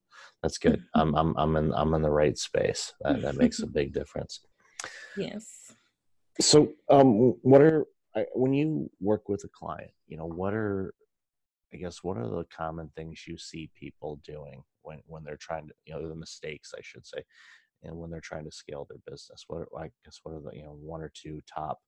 that's 0.44 0.58
good. 0.58 0.84
I'm 0.94 1.14
i'm 1.14 1.34
i'm 1.36 1.56
in 1.56 1.72
i'm 1.74 1.94
in 1.94 2.02
the 2.02 2.10
right 2.10 2.36
space. 2.36 2.92
That, 3.00 3.22
that 3.22 3.36
makes 3.36 3.60
a 3.60 3.66
big 3.80 3.92
difference 3.92 4.40
Yes. 5.16 5.72
So, 6.40 6.72
um, 6.88 7.34
what 7.42 7.62
are 7.62 7.86
when 8.34 8.52
you 8.52 8.90
work 9.00 9.28
with 9.28 9.44
a 9.44 9.48
client? 9.48 9.90
You 10.06 10.16
know, 10.16 10.26
what 10.26 10.54
are 10.54 10.94
I 11.72 11.76
guess 11.76 12.02
what 12.02 12.16
are 12.16 12.28
the 12.28 12.44
common 12.56 12.90
things 12.96 13.26
you 13.26 13.36
see 13.38 13.70
people 13.78 14.20
doing 14.24 14.62
when 14.82 15.00
when 15.06 15.24
they're 15.24 15.36
trying 15.36 15.66
to 15.68 15.74
you 15.84 15.94
know 15.94 16.08
the 16.08 16.14
mistakes 16.14 16.72
I 16.76 16.80
should 16.82 17.06
say, 17.06 17.22
and 17.84 17.96
when 17.96 18.10
they're 18.10 18.20
trying 18.20 18.44
to 18.44 18.50
scale 18.50 18.86
their 18.88 18.98
business? 19.06 19.44
What 19.46 19.58
are, 19.58 19.68
I 19.78 19.90
guess 20.04 20.20
what 20.22 20.34
are 20.34 20.40
the 20.40 20.56
you 20.56 20.64
know 20.64 20.76
one 20.80 21.02
or 21.02 21.12
two 21.14 21.40
top 21.52 21.78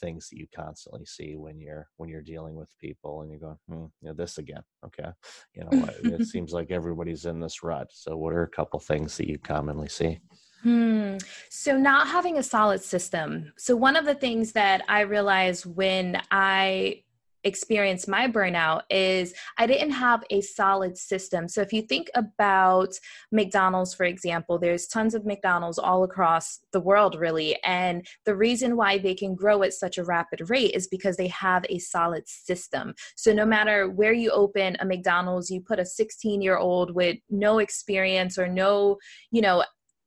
things 0.00 0.28
that 0.28 0.38
you 0.38 0.46
constantly 0.54 1.04
see 1.04 1.36
when 1.36 1.60
you're 1.60 1.86
when 1.96 2.08
you're 2.08 2.22
dealing 2.22 2.54
with 2.54 2.68
people 2.78 3.22
and 3.22 3.30
you're 3.30 3.40
going 3.40 3.58
hmm, 3.68 3.86
you 4.00 4.08
know 4.08 4.14
this 4.14 4.38
again 4.38 4.62
okay 4.84 5.10
you 5.54 5.64
know 5.64 5.86
it 6.04 6.24
seems 6.26 6.52
like 6.52 6.70
everybody's 6.70 7.26
in 7.26 7.40
this 7.40 7.62
rut 7.62 7.88
so 7.92 8.16
what 8.16 8.32
are 8.32 8.42
a 8.42 8.48
couple 8.48 8.80
things 8.80 9.16
that 9.16 9.28
you 9.28 9.38
commonly 9.38 9.88
see 9.88 10.18
Hmm. 10.62 11.16
So, 11.50 11.76
not 11.76 12.06
having 12.06 12.38
a 12.38 12.42
solid 12.42 12.80
system. 12.82 13.52
So, 13.58 13.74
one 13.74 13.96
of 13.96 14.04
the 14.04 14.14
things 14.14 14.52
that 14.52 14.84
I 14.88 15.00
realized 15.00 15.66
when 15.66 16.22
I 16.30 17.02
experienced 17.44 18.08
my 18.08 18.28
burnout 18.28 18.82
is 18.90 19.34
I 19.58 19.66
didn't 19.66 19.90
have 19.90 20.22
a 20.30 20.40
solid 20.40 20.96
system. 20.96 21.48
So 21.48 21.60
if 21.60 21.72
you 21.72 21.82
think 21.82 22.10
about 22.14 22.94
McDonald's, 23.30 23.94
for 23.94 24.04
example, 24.04 24.58
there's 24.58 24.86
tons 24.86 25.14
of 25.14 25.26
McDonald's 25.26 25.78
all 25.78 26.04
across 26.04 26.60
the 26.72 26.80
world, 26.80 27.14
really. 27.14 27.58
And 27.64 28.06
the 28.24 28.36
reason 28.36 28.76
why 28.76 28.98
they 28.98 29.14
can 29.14 29.34
grow 29.34 29.62
at 29.62 29.74
such 29.74 29.98
a 29.98 30.04
rapid 30.04 30.50
rate 30.50 30.74
is 30.74 30.86
because 30.88 31.16
they 31.16 31.28
have 31.28 31.64
a 31.68 31.78
solid 31.78 32.28
system. 32.28 32.94
So 33.16 33.32
no 33.32 33.44
matter 33.44 33.90
where 33.90 34.12
you 34.12 34.30
open 34.30 34.76
a 34.80 34.84
McDonald's, 34.84 35.50
you 35.50 35.60
put 35.60 35.78
a 35.78 35.84
16 35.84 36.42
year 36.42 36.56
old 36.56 36.94
with 36.94 37.18
no 37.30 37.58
experience 37.58 38.38
or 38.38 38.48
no, 38.48 38.98
you 39.30 39.42
know, 39.42 39.64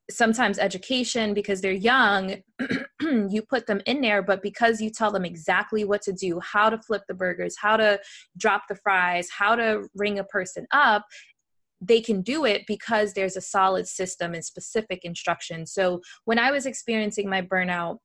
sometimes 0.10 0.60
education 0.60 1.34
because 1.34 1.62
they're 1.62 1.72
young 1.72 2.36
you 3.02 3.42
put 3.50 3.66
them 3.66 3.82
in 3.86 4.02
there 4.02 4.22
but 4.22 4.44
because 4.44 4.80
you 4.80 4.90
tell 4.90 5.12
them 5.12 5.26
exactly 5.26 5.84
what 5.84 6.02
to 6.02 6.14
do 6.14 6.40
how 6.42 6.70
to 6.70 6.78
flip 6.78 7.02
the 7.08 7.14
burgers 7.14 7.56
how 7.60 7.76
to 7.76 8.00
drop 8.38 8.64
the 8.70 8.76
fries 8.76 9.28
how 9.36 9.56
to 9.56 9.88
ring 9.96 10.20
a 10.20 10.24
person 10.24 10.68
up 10.72 11.06
they 11.82 12.02
can 12.02 12.22
do 12.22 12.46
it 12.46 12.64
because 12.68 13.14
there's 13.14 13.36
a 13.36 13.42
solid 13.42 13.88
system 13.88 14.34
and 14.34 14.44
specific 14.44 15.04
instructions. 15.04 15.72
So 15.72 16.02
when 16.26 16.40
i 16.40 16.52
was 16.52 16.66
experiencing 16.66 17.30
my 17.30 17.42
burnout 17.42 17.98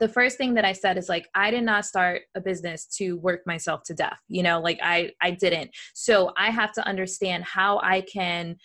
the 0.00 0.08
first 0.08 0.36
thing 0.38 0.54
that 0.54 0.64
i 0.64 0.72
said 0.72 0.96
is 0.96 1.08
like 1.08 1.28
i 1.34 1.50
did 1.50 1.64
not 1.64 1.84
start 1.84 2.22
a 2.34 2.40
business 2.40 2.86
to 2.86 3.16
work 3.18 3.40
myself 3.46 3.82
to 3.84 3.94
death 3.94 4.20
you 4.28 4.42
know 4.42 4.60
like 4.60 4.78
i 4.82 5.10
i 5.20 5.30
didn't. 5.30 5.70
So 5.94 6.32
i 6.36 6.50
have 6.50 6.72
to 6.72 6.86
understand 6.86 7.44
how 7.44 7.80
i 7.82 8.00
can 8.00 8.56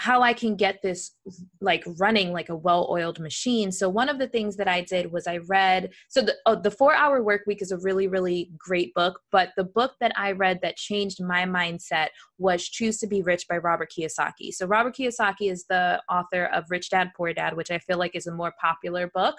how 0.00 0.22
I 0.22 0.32
can 0.32 0.56
get 0.56 0.80
this 0.80 1.14
like 1.60 1.84
running 1.98 2.32
like 2.32 2.48
a 2.48 2.56
well-oiled 2.56 3.20
machine. 3.20 3.70
So 3.70 3.86
one 3.86 4.08
of 4.08 4.18
the 4.18 4.28
things 4.28 4.56
that 4.56 4.66
I 4.66 4.80
did 4.80 5.12
was 5.12 5.26
I 5.26 5.36
read 5.46 5.90
so 6.08 6.22
the 6.22 6.36
oh, 6.46 6.54
the 6.54 6.70
4-hour 6.70 7.22
work 7.22 7.42
week 7.46 7.60
is 7.60 7.70
a 7.70 7.76
really 7.76 8.08
really 8.08 8.50
great 8.56 8.94
book, 8.94 9.20
but 9.30 9.50
the 9.58 9.64
book 9.64 9.92
that 10.00 10.12
I 10.16 10.32
read 10.32 10.60
that 10.62 10.76
changed 10.76 11.22
my 11.22 11.44
mindset 11.44 12.08
was 12.38 12.66
Choose 12.66 12.96
to 13.00 13.06
be 13.06 13.20
Rich 13.20 13.46
by 13.46 13.58
Robert 13.58 13.92
Kiyosaki. 13.92 14.54
So 14.54 14.64
Robert 14.64 14.96
Kiyosaki 14.96 15.52
is 15.52 15.66
the 15.68 16.00
author 16.10 16.46
of 16.46 16.64
Rich 16.70 16.88
Dad 16.88 17.10
Poor 17.14 17.34
Dad, 17.34 17.54
which 17.54 17.70
I 17.70 17.78
feel 17.78 17.98
like 17.98 18.14
is 18.14 18.26
a 18.26 18.34
more 18.34 18.54
popular 18.58 19.08
book, 19.08 19.34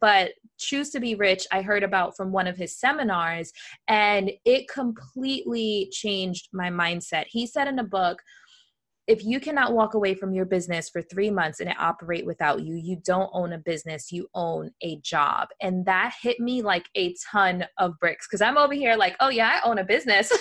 but 0.00 0.32
Choose 0.56 0.88
to 0.90 1.00
be 1.00 1.14
Rich 1.14 1.46
I 1.52 1.60
heard 1.60 1.82
about 1.82 2.16
from 2.16 2.32
one 2.32 2.46
of 2.46 2.56
his 2.56 2.74
seminars 2.74 3.52
and 3.86 4.30
it 4.46 4.66
completely 4.66 5.90
changed 5.92 6.48
my 6.54 6.70
mindset. 6.70 7.26
He 7.28 7.46
said 7.46 7.68
in 7.68 7.78
a 7.78 7.84
book 7.84 8.22
if 9.06 9.24
you 9.24 9.38
cannot 9.38 9.72
walk 9.72 9.94
away 9.94 10.14
from 10.14 10.32
your 10.32 10.44
business 10.44 10.88
for 10.88 11.00
three 11.00 11.30
months 11.30 11.60
and 11.60 11.70
it 11.70 11.76
operate 11.78 12.26
without 12.26 12.62
you, 12.62 12.74
you 12.74 12.96
don't 12.96 13.30
own 13.32 13.52
a 13.52 13.58
business, 13.58 14.10
you 14.10 14.28
own 14.34 14.70
a 14.82 14.96
job. 14.96 15.48
And 15.60 15.86
that 15.86 16.14
hit 16.20 16.40
me 16.40 16.62
like 16.62 16.88
a 16.96 17.14
ton 17.30 17.66
of 17.78 17.98
bricks 18.00 18.26
because 18.26 18.40
I'm 18.40 18.58
over 18.58 18.74
here 18.74 18.96
like, 18.96 19.16
oh 19.20 19.28
yeah, 19.28 19.60
I 19.62 19.68
own 19.68 19.78
a 19.78 19.84
business. 19.84 20.32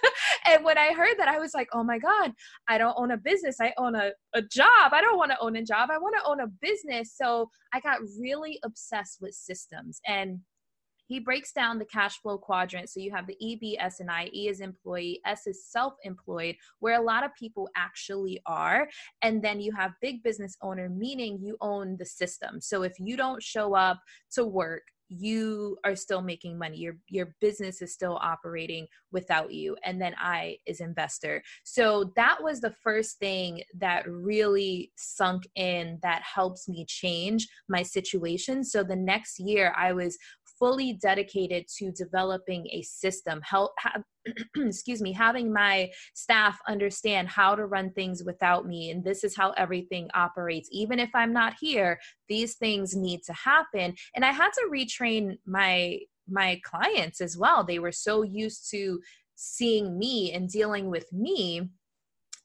and 0.46 0.64
when 0.64 0.78
I 0.78 0.94
heard 0.94 1.16
that, 1.18 1.28
I 1.28 1.38
was 1.38 1.52
like, 1.52 1.68
oh 1.74 1.84
my 1.84 1.98
God, 1.98 2.32
I 2.66 2.78
don't 2.78 2.96
own 2.96 3.10
a 3.10 3.18
business. 3.18 3.56
I 3.60 3.74
own 3.76 3.94
a, 3.94 4.12
a 4.32 4.40
job. 4.40 4.92
I 4.92 5.02
don't 5.02 5.18
want 5.18 5.30
to 5.32 5.40
own 5.40 5.56
a 5.56 5.64
job. 5.64 5.90
I 5.92 5.98
want 5.98 6.16
to 6.18 6.26
own 6.26 6.40
a 6.40 6.46
business. 6.46 7.12
So 7.14 7.50
I 7.74 7.80
got 7.80 7.98
really 8.18 8.58
obsessed 8.64 9.18
with 9.20 9.34
systems. 9.34 10.00
And 10.06 10.40
he 11.06 11.18
breaks 11.20 11.52
down 11.52 11.78
the 11.78 11.84
cash 11.84 12.20
flow 12.20 12.38
quadrant. 12.38 12.90
So 12.90 13.00
you 13.00 13.10
have 13.10 13.26
the 13.26 13.36
E, 13.40 13.56
B, 13.56 13.78
S, 13.78 14.00
and 14.00 14.10
I. 14.10 14.30
E 14.32 14.48
is 14.48 14.60
employee, 14.60 15.20
S 15.26 15.46
is 15.46 15.64
self 15.64 15.94
employed, 16.04 16.56
where 16.80 16.98
a 16.98 17.04
lot 17.04 17.24
of 17.24 17.34
people 17.34 17.68
actually 17.76 18.40
are. 18.46 18.88
And 19.22 19.42
then 19.42 19.60
you 19.60 19.72
have 19.72 19.92
big 20.00 20.22
business 20.22 20.56
owner, 20.62 20.88
meaning 20.88 21.38
you 21.40 21.56
own 21.60 21.96
the 21.98 22.06
system. 22.06 22.60
So 22.60 22.82
if 22.82 22.92
you 22.98 23.16
don't 23.16 23.42
show 23.42 23.74
up 23.74 24.00
to 24.32 24.44
work, 24.44 24.82
you 25.08 25.76
are 25.84 25.94
still 25.94 26.22
making 26.22 26.58
money 26.58 26.78
your 26.78 26.96
your 27.08 27.34
business 27.40 27.82
is 27.82 27.92
still 27.92 28.18
operating 28.22 28.86
without 29.12 29.52
you 29.52 29.76
and 29.84 30.00
then 30.00 30.14
i 30.18 30.56
is 30.66 30.80
investor 30.80 31.42
so 31.62 32.12
that 32.16 32.42
was 32.42 32.60
the 32.60 32.74
first 32.82 33.18
thing 33.18 33.62
that 33.78 34.08
really 34.08 34.90
sunk 34.96 35.46
in 35.56 35.98
that 36.02 36.22
helps 36.22 36.68
me 36.68 36.84
change 36.88 37.46
my 37.68 37.82
situation 37.82 38.64
so 38.64 38.82
the 38.82 38.96
next 38.96 39.38
year 39.38 39.74
i 39.76 39.92
was 39.92 40.16
fully 40.58 40.94
dedicated 40.94 41.66
to 41.78 41.90
developing 41.92 42.66
a 42.70 42.82
system 42.82 43.40
help 43.42 43.72
have, 43.78 44.02
excuse 44.56 45.02
me 45.02 45.12
having 45.12 45.52
my 45.52 45.90
staff 46.14 46.58
understand 46.68 47.28
how 47.28 47.54
to 47.54 47.66
run 47.66 47.90
things 47.92 48.22
without 48.24 48.66
me 48.66 48.90
and 48.90 49.04
this 49.04 49.24
is 49.24 49.36
how 49.36 49.50
everything 49.52 50.08
operates. 50.14 50.68
Even 50.72 50.98
if 50.98 51.10
i'm 51.14 51.32
not 51.32 51.54
here 51.60 51.98
these 52.28 52.54
things 52.54 52.96
need 52.96 53.20
to 53.24 53.32
happen. 53.32 53.94
And 54.14 54.24
i 54.24 54.30
had 54.30 54.50
to 54.52 54.68
retrain 54.72 55.36
my 55.46 55.98
my 56.28 56.60
clients 56.64 57.20
as 57.20 57.36
well. 57.36 57.64
They 57.64 57.78
were 57.78 57.92
so 57.92 58.22
used 58.22 58.70
to 58.70 59.00
seeing 59.34 59.98
me 59.98 60.32
and 60.32 60.48
dealing 60.48 60.90
with 60.90 61.12
me 61.12 61.68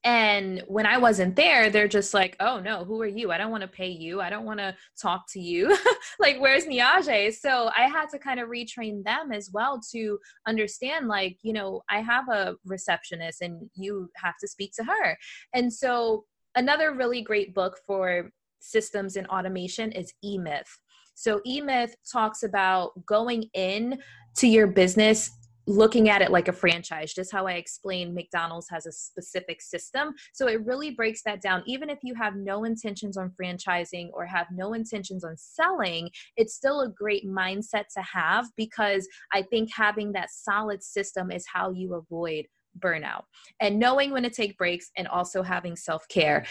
and 0.06 0.64
when 0.68 0.86
I 0.86 0.98
wasn't 0.98 1.36
there, 1.36 1.70
they're 1.70 1.90
just 1.90 2.14
like, 2.14 2.38
oh 2.40 2.60
no, 2.60 2.86
who 2.86 3.02
are 3.02 3.08
you? 3.08 3.32
I 3.32 3.38
don't 3.38 3.52
want 3.52 3.64
to 3.64 3.68
pay 3.68 3.90
you. 3.90 4.22
I 4.22 4.30
don't 4.30 4.46
want 4.46 4.60
to 4.60 4.74
talk 5.02 5.26
to 5.34 5.42
you. 5.42 5.78
like, 6.20 6.40
where's 6.40 6.66
Niajae? 6.66 7.34
So 7.34 7.70
I 7.76 7.84
had 7.84 8.08
to 8.12 8.20
kind 8.20 8.40
of 8.40 8.48
retrain 8.48 9.04
them 9.04 9.34
as 9.34 9.50
well 9.52 9.82
to 9.92 10.18
understand, 10.48 11.10
like, 11.10 11.38
you 11.42 11.52
know, 11.52 11.82
I 11.90 12.00
have 12.00 12.30
a 12.30 12.56
receptionist 12.66 13.42
and 13.42 13.70
you 13.76 14.10
have 14.16 14.38
to 14.40 14.48
speak 14.48 14.72
to 14.78 14.86
her. 14.86 15.18
And 15.54 15.72
so 15.72 16.24
another 16.56 16.94
really 16.94 17.22
great 17.22 17.54
book 17.54 17.78
for 17.86 18.32
systems 18.62 19.18
and 19.18 19.28
automation 19.28 19.92
is 19.92 20.14
E 20.24 20.38
Myth. 20.38 20.80
So 21.14 21.42
E 21.46 21.60
Myth 21.60 21.94
talks 22.10 22.44
about 22.44 22.92
going 23.06 23.50
in 23.54 24.00
to 24.38 24.48
your 24.48 24.68
business 24.68 25.30
looking 25.70 26.10
at 26.10 26.22
it 26.22 26.32
like 26.32 26.48
a 26.48 26.54
franchise, 26.54 27.14
just 27.14 27.32
how 27.32 27.46
I 27.46 27.54
explained 27.54 28.16
McDonald's 28.16 28.68
has 28.70 28.88
a 28.88 28.92
specific 28.92 29.62
system. 29.62 30.14
So 30.34 30.48
it 30.48 30.66
really 30.66 30.92
breaks 30.92 31.22
that 31.24 31.42
down. 31.42 31.62
Even 31.68 31.90
if 31.90 32.00
you 32.02 32.16
have 32.16 32.36
no 32.36 32.64
intentions 32.64 33.18
on 33.18 33.32
franchising 33.40 34.10
or 34.14 34.26
have 34.26 34.48
no 34.52 34.74
intentions 34.74 35.24
on 35.24 35.36
selling, 35.38 36.10
it's 36.38 36.56
still 36.56 36.82
a 36.82 36.90
great 36.90 37.28
mindset 37.28 37.84
to 37.96 38.02
have 38.02 38.48
because 38.58 39.08
I 39.32 39.44
think 39.44 39.70
having 39.74 40.12
that 40.14 40.32
solid 40.32 40.84
system 40.84 41.32
is 41.32 41.46
how 41.52 41.72
you 41.72 41.94
avoid 41.94 42.46
burnout 42.80 43.24
and 43.60 43.80
knowing 43.80 44.12
when 44.12 44.24
to 44.24 44.30
take 44.30 44.58
breaks 44.58 44.92
and 44.98 45.08
also 45.08 45.42
having 45.42 45.76
self-care. 45.76 46.46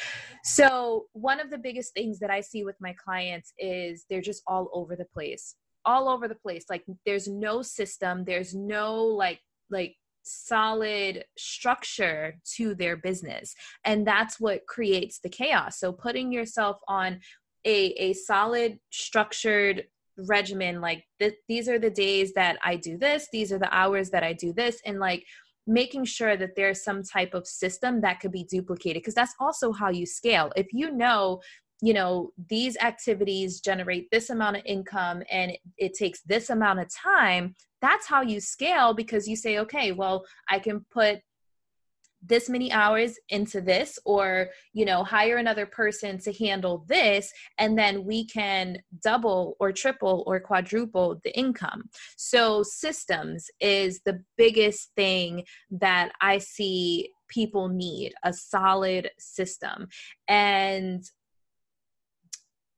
So 0.44 1.06
one 1.12 1.40
of 1.40 1.50
the 1.50 1.58
biggest 1.58 1.94
things 1.94 2.18
that 2.18 2.30
I 2.30 2.40
see 2.40 2.64
with 2.64 2.76
my 2.80 2.94
clients 3.02 3.52
is 3.58 4.04
they're 4.10 4.20
just 4.20 4.42
all 4.46 4.68
over 4.72 4.94
the 4.96 5.06
place 5.06 5.54
all 5.88 6.08
over 6.08 6.28
the 6.28 6.34
place. 6.34 6.66
Like 6.68 6.84
there's 7.06 7.26
no 7.26 7.62
system 7.62 8.24
there's 8.24 8.54
no 8.54 8.94
like 9.24 9.40
like 9.70 9.94
solid 10.22 11.24
structure 11.38 12.38
to 12.56 12.74
their 12.74 12.96
business. 12.96 13.54
And 13.84 14.06
that's 14.06 14.38
what 14.38 14.66
creates 14.66 15.20
the 15.20 15.30
chaos. 15.30 15.78
So 15.80 15.92
putting 15.92 16.30
yourself 16.30 16.76
on 16.86 17.20
a 17.64 17.78
a 18.06 18.12
solid 18.12 18.78
structured 18.90 19.84
regimen 20.26 20.80
like 20.80 21.04
th- 21.20 21.40
these 21.48 21.68
are 21.68 21.78
the 21.78 21.90
days 22.06 22.32
that 22.34 22.58
I 22.64 22.74
do 22.74 22.98
this 22.98 23.28
these 23.32 23.52
are 23.52 23.58
the 23.58 23.72
hours 23.72 24.10
that 24.10 24.24
I 24.24 24.32
do 24.32 24.52
this 24.52 24.80
and 24.84 24.98
like 24.98 25.24
making 25.68 26.04
sure 26.04 26.36
that 26.36 26.56
there's 26.56 26.82
some 26.82 27.02
type 27.02 27.34
of 27.34 27.46
system 27.46 28.00
that 28.00 28.18
could 28.20 28.32
be 28.32 28.44
duplicated 28.44 29.02
because 29.02 29.14
that's 29.14 29.34
also 29.38 29.70
how 29.70 29.90
you 29.90 30.06
scale. 30.06 30.50
If 30.56 30.68
you 30.72 30.90
know 30.90 31.40
you 31.80 31.94
know 31.94 32.32
these 32.48 32.76
activities 32.78 33.60
generate 33.60 34.10
this 34.10 34.30
amount 34.30 34.56
of 34.56 34.62
income 34.64 35.22
and 35.30 35.52
it, 35.76 35.94
takes 35.94 36.20
this 36.22 36.50
amount 36.50 36.78
of 36.78 36.88
time 36.92 37.54
that's 37.80 38.06
how 38.06 38.22
you 38.22 38.40
scale 38.40 38.94
because 38.94 39.26
you 39.26 39.36
say 39.36 39.58
okay 39.58 39.92
well 39.92 40.24
i 40.48 40.58
can 40.58 40.84
put 40.90 41.20
this 42.20 42.48
many 42.48 42.72
hours 42.72 43.16
into 43.28 43.60
this 43.60 43.98
or 44.04 44.48
you 44.72 44.84
know 44.84 45.04
hire 45.04 45.36
another 45.36 45.66
person 45.66 46.18
to 46.18 46.32
handle 46.32 46.84
this 46.88 47.32
and 47.58 47.78
then 47.78 48.04
we 48.04 48.26
can 48.26 48.76
double 49.02 49.56
or 49.60 49.72
triple 49.72 50.24
or 50.26 50.40
quadruple 50.40 51.20
the 51.22 51.36
income. 51.38 51.88
So 52.16 52.64
systems 52.64 53.48
is 53.60 54.00
the 54.04 54.22
biggest 54.36 54.90
thing 54.96 55.44
that 55.70 56.10
i 56.20 56.38
see 56.38 57.10
people 57.28 57.68
need 57.68 58.14
a 58.24 58.32
solid 58.32 59.10
system. 59.18 59.88
And 60.26 61.04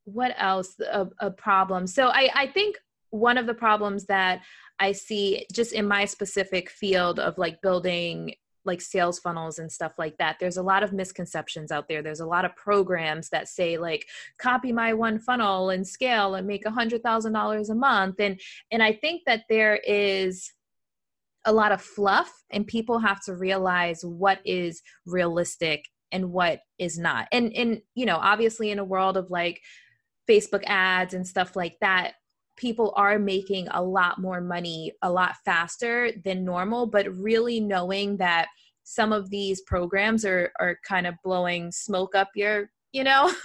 what 0.05 0.35
else 0.39 0.79
a, 0.81 1.07
a 1.21 1.31
problem? 1.31 1.87
So 1.87 2.09
i 2.09 2.31
i 2.35 2.47
think 2.47 2.77
one 3.11 3.39
of 3.39 3.47
the 3.47 3.55
problems 3.55 4.07
that 4.07 4.41
i 4.79 4.93
see 4.93 5.47
just 5.53 5.73
in 5.73 5.87
my 5.87 6.05
specific 6.05 6.71
field 6.71 7.19
of 7.19 7.37
like 7.39 7.61
building 7.61 8.35
like 8.65 8.81
sales 8.81 9.19
funnels 9.19 9.59
and 9.59 9.73
stuff 9.73 9.93
like 9.99 10.17
that 10.19 10.37
there's 10.39 10.59
a 10.59 10.63
lot 10.63 10.83
of 10.83 10.93
misconceptions 10.93 11.73
out 11.73 11.89
there. 11.89 12.03
There's 12.03 12.21
a 12.21 12.27
lot 12.27 12.45
of 12.45 12.55
programs 12.57 13.31
that 13.31 13.49
say 13.49 13.79
like 13.79 14.07
copy 14.39 14.71
my 14.71 14.93
one 14.93 15.19
funnel 15.19 15.71
and 15.71 15.87
scale 15.87 16.35
and 16.35 16.47
make 16.47 16.67
a 16.67 16.71
hundred 16.71 17.03
thousand 17.03 17.33
dollars 17.33 17.71
a 17.71 17.75
month. 17.75 18.21
And 18.21 18.41
and 18.71 18.83
i 18.83 18.93
think 18.93 19.23
that 19.27 19.45
there 19.49 19.77
is 19.77 20.53
a 21.47 21.53
lot 21.53 21.73
of 21.73 21.81
fluff 21.81 22.31
and 22.51 22.67
people 22.67 22.99
have 22.99 23.23
to 23.25 23.35
realize 23.35 24.05
what 24.05 24.41
is 24.45 24.83
realistic 25.07 25.87
and 26.13 26.31
what 26.31 26.61
is 26.79 26.99
not. 26.99 27.29
And 27.33 27.53
and 27.55 27.81
you 27.95 28.07
know 28.07 28.17
obviously 28.17 28.71
in 28.71 28.79
a 28.79 28.85
world 28.85 29.17
of 29.17 29.31
like 29.31 29.61
Facebook 30.31 30.63
ads 30.67 31.15
and 31.15 31.27
stuff 31.27 31.57
like 31.57 31.77
that, 31.81 32.13
people 32.57 32.93
are 32.97 33.19
making 33.19 33.67
a 33.71 33.83
lot 33.83 34.21
more 34.21 34.41
money 34.41 34.93
a 35.03 35.11
lot 35.11 35.35
faster 35.45 36.13
than 36.25 36.45
normal, 36.45 36.87
but 36.87 37.13
really 37.17 37.59
knowing 37.59 38.17
that 38.19 38.49
some 38.85 39.13
of 39.13 39.31
these 39.31 39.61
programs 39.63 40.25
are 40.25 40.53
are 40.61 40.79
kind 40.87 41.07
of 41.07 41.15
blowing 41.25 41.73
smoke 41.73 42.15
up 42.15 42.29
your 42.35 42.71
you 42.93 43.05
know? 43.05 43.33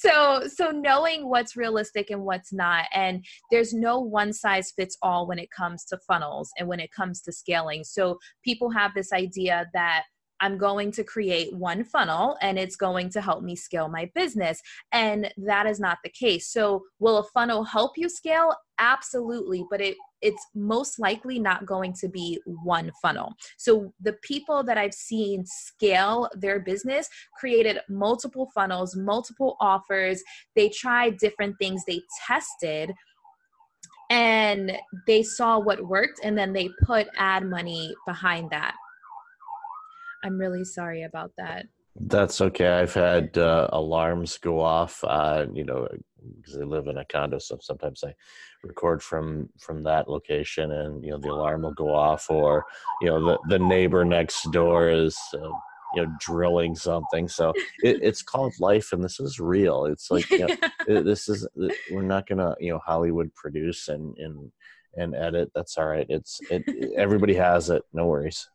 So 0.00 0.42
so 0.48 0.70
knowing 0.70 1.28
what's 1.28 1.56
realistic 1.56 2.10
and 2.10 2.22
what's 2.22 2.52
not 2.52 2.86
and 2.92 3.24
there's 3.50 3.74
no 3.74 4.00
one 4.00 4.32
size 4.32 4.72
fits 4.74 4.96
all 5.02 5.26
when 5.26 5.38
it 5.38 5.50
comes 5.50 5.84
to 5.86 5.98
funnels 6.06 6.50
and 6.58 6.68
when 6.68 6.80
it 6.80 6.90
comes 6.90 7.20
to 7.22 7.32
scaling. 7.32 7.84
So 7.84 8.18
people 8.42 8.70
have 8.70 8.92
this 8.94 9.12
idea 9.12 9.66
that 9.74 10.04
I'm 10.40 10.58
going 10.58 10.92
to 10.92 11.04
create 11.04 11.54
one 11.54 11.84
funnel 11.84 12.36
and 12.40 12.58
it's 12.58 12.76
going 12.76 13.10
to 13.10 13.20
help 13.20 13.42
me 13.42 13.56
scale 13.56 13.88
my 13.88 14.10
business. 14.14 14.60
And 14.92 15.32
that 15.38 15.66
is 15.66 15.80
not 15.80 15.98
the 16.02 16.10
case. 16.10 16.52
So, 16.52 16.82
will 16.98 17.18
a 17.18 17.24
funnel 17.24 17.64
help 17.64 17.92
you 17.96 18.08
scale? 18.08 18.54
Absolutely, 18.78 19.64
but 19.70 19.80
it 19.80 19.96
it's 20.20 20.44
most 20.54 20.98
likely 20.98 21.38
not 21.38 21.66
going 21.66 21.92
to 21.92 22.08
be 22.08 22.40
one 22.44 22.90
funnel. 23.00 23.32
So 23.56 23.92
the 24.00 24.14
people 24.22 24.62
that 24.64 24.76
I've 24.78 24.94
seen 24.94 25.44
scale 25.46 26.28
their 26.34 26.60
business 26.60 27.08
created 27.38 27.78
multiple 27.88 28.50
funnels, 28.54 28.96
multiple 28.96 29.56
offers. 29.60 30.22
They 30.56 30.70
tried 30.70 31.18
different 31.18 31.56
things, 31.60 31.84
they 31.86 32.00
tested 32.26 32.92
and 34.10 34.72
they 35.06 35.22
saw 35.22 35.58
what 35.58 35.86
worked 35.86 36.20
and 36.24 36.36
then 36.36 36.52
they 36.52 36.70
put 36.84 37.08
ad 37.16 37.44
money 37.44 37.94
behind 38.06 38.50
that 38.50 38.74
I'm 40.24 40.38
really 40.38 40.64
sorry 40.64 41.02
about 41.02 41.32
that. 41.38 41.66
That's 42.00 42.40
okay. 42.40 42.68
I've 42.68 42.94
had 42.94 43.36
uh, 43.36 43.68
alarms 43.72 44.38
go 44.38 44.60
off. 44.60 45.02
Uh, 45.02 45.46
you 45.52 45.64
know, 45.64 45.88
because 46.36 46.56
I 46.56 46.62
live 46.62 46.86
in 46.86 46.98
a 46.98 47.04
condo, 47.04 47.38
so 47.38 47.58
sometimes 47.60 48.04
I 48.04 48.14
record 48.62 49.02
from 49.02 49.48
from 49.58 49.82
that 49.84 50.08
location, 50.08 50.70
and 50.70 51.04
you 51.04 51.10
know 51.10 51.18
the 51.18 51.30
alarm 51.30 51.62
will 51.62 51.74
go 51.74 51.92
off, 51.92 52.30
or 52.30 52.64
you 53.00 53.08
know 53.08 53.24
the 53.24 53.38
the 53.48 53.58
neighbor 53.58 54.04
next 54.04 54.50
door 54.52 54.90
is. 54.90 55.18
Uh, 55.34 55.50
you 55.94 56.02
know, 56.02 56.12
drilling 56.20 56.74
something. 56.74 57.26
So 57.28 57.54
it, 57.82 58.00
it's 58.02 58.20
called 58.20 58.52
life, 58.60 58.92
and 58.92 59.02
this 59.02 59.18
is 59.20 59.40
real. 59.40 59.86
It's 59.86 60.10
like 60.10 60.28
you 60.30 60.46
know, 60.46 60.56
this 61.02 61.30
is 61.30 61.48
we're 61.90 62.02
not 62.02 62.26
gonna 62.26 62.54
you 62.60 62.70
know 62.70 62.78
Hollywood 62.84 63.34
produce 63.34 63.88
and 63.88 64.14
and 64.18 64.52
and 64.98 65.14
edit. 65.14 65.50
That's 65.54 65.78
all 65.78 65.86
right. 65.86 66.06
It's 66.08 66.40
it. 66.50 66.62
everybody 66.96 67.34
has 67.34 67.70
it. 67.70 67.82
No 67.92 68.06
worries. 68.06 68.48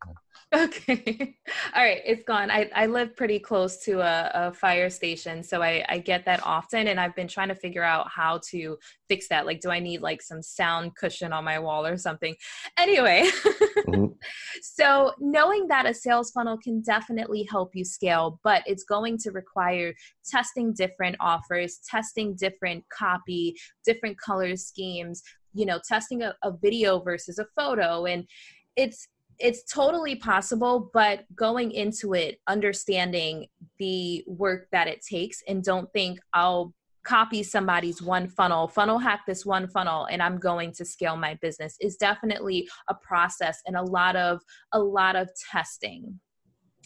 Okay. 0.53 1.35
All 1.75 1.83
right. 1.83 2.01
It's 2.05 2.23
gone. 2.23 2.51
I, 2.51 2.69
I 2.75 2.85
live 2.85 3.15
pretty 3.15 3.39
close 3.39 3.77
to 3.85 4.01
a, 4.01 4.31
a 4.33 4.53
fire 4.53 4.89
station. 4.89 5.41
So 5.41 5.63
I, 5.63 5.83
I 5.89 5.97
get 5.97 6.25
that 6.25 6.45
often. 6.45 6.87
And 6.87 6.99
I've 6.99 7.15
been 7.15 7.27
trying 7.27 7.47
to 7.47 7.55
figure 7.55 7.83
out 7.83 8.07
how 8.09 8.39
to 8.49 8.77
fix 9.09 9.27
that. 9.29 9.47
Like, 9.47 9.61
do 9.61 9.71
I 9.71 9.79
need 9.79 10.01
like 10.01 10.21
some 10.21 10.43
sound 10.43 10.95
cushion 10.95 11.33
on 11.33 11.43
my 11.43 11.57
wall 11.57 11.85
or 11.85 11.97
something? 11.97 12.35
Anyway. 12.77 13.23
mm-hmm. 13.87 14.13
So 14.61 15.13
knowing 15.19 15.67
that 15.67 15.87
a 15.87 15.93
sales 15.93 16.29
funnel 16.31 16.57
can 16.57 16.81
definitely 16.81 17.47
help 17.49 17.71
you 17.73 17.83
scale, 17.83 18.39
but 18.43 18.61
it's 18.67 18.83
going 18.83 19.17
to 19.19 19.31
require 19.31 19.93
testing 20.29 20.73
different 20.73 21.15
offers, 21.19 21.79
testing 21.89 22.35
different 22.35 22.83
copy, 22.89 23.55
different 23.85 24.19
color 24.19 24.55
schemes, 24.55 25.23
you 25.53 25.65
know, 25.65 25.79
testing 25.87 26.21
a, 26.23 26.33
a 26.43 26.51
video 26.51 26.99
versus 26.99 27.39
a 27.39 27.45
photo. 27.55 28.05
And 28.05 28.27
it's 28.75 29.07
it's 29.39 29.63
totally 29.63 30.15
possible, 30.15 30.91
but 30.93 31.25
going 31.35 31.71
into 31.71 32.13
it, 32.13 32.39
understanding 32.47 33.47
the 33.79 34.23
work 34.27 34.67
that 34.71 34.87
it 34.87 35.01
takes, 35.01 35.41
and 35.47 35.63
don't 35.63 35.91
think 35.91 36.19
I'll 36.33 36.73
copy 37.03 37.43
somebody's 37.43 38.01
one 38.01 38.27
funnel, 38.27 38.67
funnel 38.67 38.97
hack 38.97 39.21
this 39.27 39.45
one 39.45 39.67
funnel, 39.67 40.05
and 40.05 40.21
I'm 40.21 40.37
going 40.37 40.71
to 40.73 40.85
scale 40.85 41.17
my 41.17 41.37
business 41.41 41.75
is 41.81 41.97
definitely 41.97 42.69
a 42.89 42.93
process 42.93 43.61
and 43.65 43.75
a 43.75 43.81
lot 43.81 44.15
of 44.15 44.41
a 44.71 44.79
lot 44.79 45.15
of 45.15 45.29
testing. 45.51 46.19